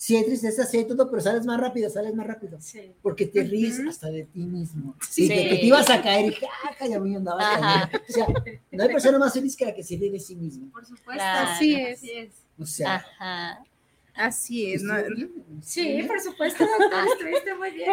[0.00, 2.56] sí hay tristeza, sí hay todo, pero sales más rápido, sales más rápido,
[3.02, 5.24] porque te ríes hasta de ti mismo, Sí.
[5.24, 7.90] y de que te ibas a caer, y dije, ah, calla, mío, andaba Ajá.
[7.90, 8.06] cayendo".
[8.08, 8.26] o sea,
[8.70, 11.12] no hay persona más feliz que la que se ríe de sí misma, Por supuesto.
[11.14, 11.50] Claro.
[11.50, 11.98] Así es.
[11.98, 12.30] Así es.
[12.58, 13.62] o sea, Ajá.
[14.14, 14.82] Así es.
[14.82, 14.96] ¿no?
[14.96, 15.32] ¿estuvo bien?
[15.62, 17.90] Sí, por supuesto, doctora, estuviste muy bien.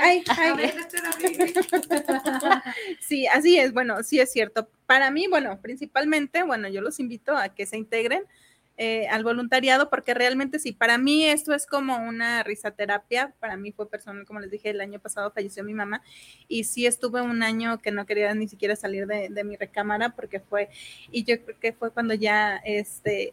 [0.00, 0.72] Ay, A ay.
[3.00, 3.72] Sí, así es.
[3.72, 4.68] Bueno, sí es cierto.
[4.86, 8.24] Para mí, bueno, principalmente, bueno, yo los invito a que se integren
[8.78, 13.32] eh, al voluntariado porque realmente sí, para mí esto es como una risaterapia.
[13.40, 16.02] Para mí fue personal, como les dije, el año pasado falleció mi mamá
[16.46, 20.10] y sí estuve un año que no quería ni siquiera salir de, de mi recámara
[20.10, 20.68] porque fue,
[21.10, 23.32] y yo creo que fue cuando ya, este,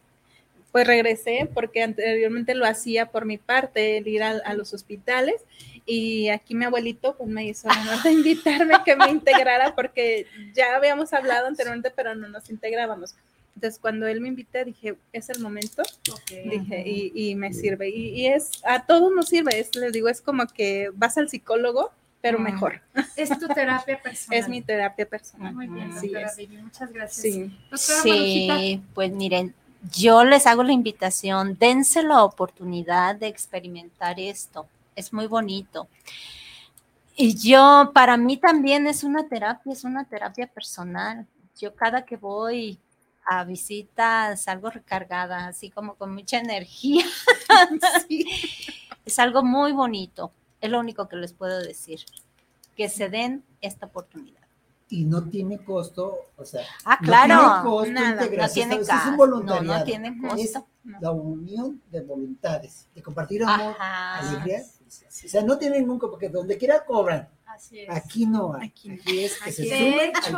[0.71, 5.41] pues regresé porque anteriormente lo hacía por mi parte, el ir a, a los hospitales
[5.85, 10.75] y aquí mi abuelito pues me hizo honor de invitarme que me integrara porque ya
[10.75, 13.15] habíamos hablado anteriormente pero no nos integrábamos.
[13.55, 15.83] Entonces cuando él me invita dije, es el momento,
[16.29, 17.89] dije, y, y me sirve.
[17.89, 21.29] Y, y es, a todos nos sirve, es, les digo, es como que vas al
[21.29, 21.91] psicólogo,
[22.21, 22.43] pero Mm.
[22.43, 22.81] mejor.
[23.15, 24.39] Es tu terapia personal.
[24.39, 25.53] Es mi terapia personal.
[25.53, 25.89] Muy bien,
[26.63, 27.11] muchas gracias.
[27.11, 27.51] Sí.
[27.75, 29.53] Sí, pues miren,
[29.91, 35.87] yo les hago la invitación, dense la oportunidad de experimentar esto, es muy bonito.
[37.15, 41.27] Y yo, para mí también es una terapia, es una terapia personal.
[41.59, 42.79] Yo cada que voy
[43.26, 47.05] a visitas salgo recargada, así como con mucha energía.
[48.07, 48.26] Sí.
[49.05, 51.99] Es algo muy bonito, es lo único que les puedo decir,
[52.76, 54.41] que se den esta oportunidad.
[54.89, 58.89] y no tiene costo, o sea, Ah, no claro, tiene costo nada, no tiene es
[58.89, 60.67] un no, voluntariado, no tiene es costo.
[61.01, 64.19] la unión de voluntades, de compartir amor, Ajá.
[64.19, 64.89] alegría, o
[65.28, 67.89] sea, no tiene nunca, porque donde quiera cobran, Así es.
[67.89, 68.69] Aquí no hay.
[68.69, 68.89] Aquí,
[69.23, 70.37] es que se De hecho,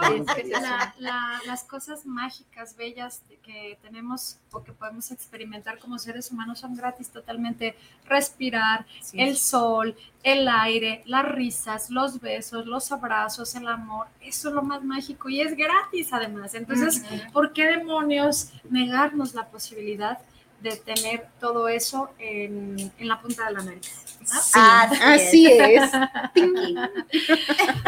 [0.50, 6.60] la- la- las cosas mágicas, bellas que tenemos o que podemos experimentar como seres humanos
[6.60, 7.76] son gratis totalmente.
[8.06, 9.22] Respirar, Sí.
[9.22, 14.62] el sol, el aire, las risas, los besos, los abrazos, el amor, eso es lo
[14.64, 16.54] más mágico y es gratis además.
[16.54, 17.02] Entonces.
[17.32, 20.20] ¿por qué demonios negarnos la posibilidad
[20.66, 24.06] de tener todo eso en, en la punta de la nariz?
[25.02, 25.92] así es.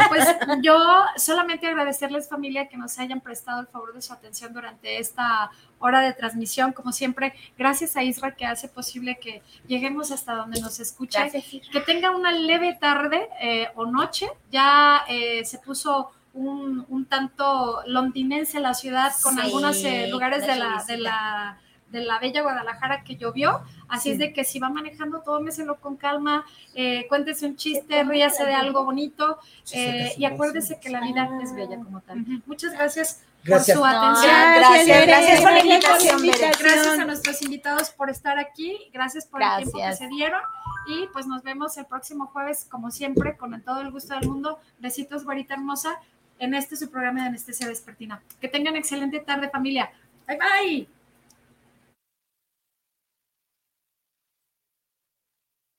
[0.08, 0.26] Pues
[0.62, 0.76] yo
[1.16, 6.00] solamente agradecerles familia que nos hayan prestado el favor de su atención durante esta hora
[6.00, 6.72] de transmisión.
[6.72, 11.18] Como siempre, gracias a Isra que hace posible que lleguemos hasta donde nos escuche.
[11.18, 11.44] Gracias.
[11.70, 14.28] Que tenga una leve tarde eh, o noche.
[14.50, 20.46] Ya eh, se puso un, un tanto londinense la ciudad con Sí, algunos eh, lugares
[20.46, 21.58] la de la, de la
[21.90, 24.10] de la bella Guadalajara que llovió, así Sí.
[24.12, 28.54] es de que si va manejando, tómeselo con calma, eh, cuéntese un chiste, ríase de
[28.54, 29.38] algo bonito
[29.72, 32.24] eh, y acuérdese que la vida es bella como tal.
[32.46, 33.78] Muchas gracias, Gracias.
[33.78, 34.34] por su No, atención.
[34.56, 36.58] gracias, gracias por la Gracias invitación.
[36.60, 40.40] Gracias a nuestros invitados por estar aquí, gracias por el tiempo que se dieron
[40.88, 44.58] y pues nos vemos el próximo jueves, como siempre, con todo el gusto del mundo.
[44.78, 45.98] Besitos, güerita hermosa,
[46.38, 48.22] en este su programa de Anestesia Despertina.
[48.40, 49.90] Que tengan excelente tarde, familia.
[50.26, 50.97] Bye bye.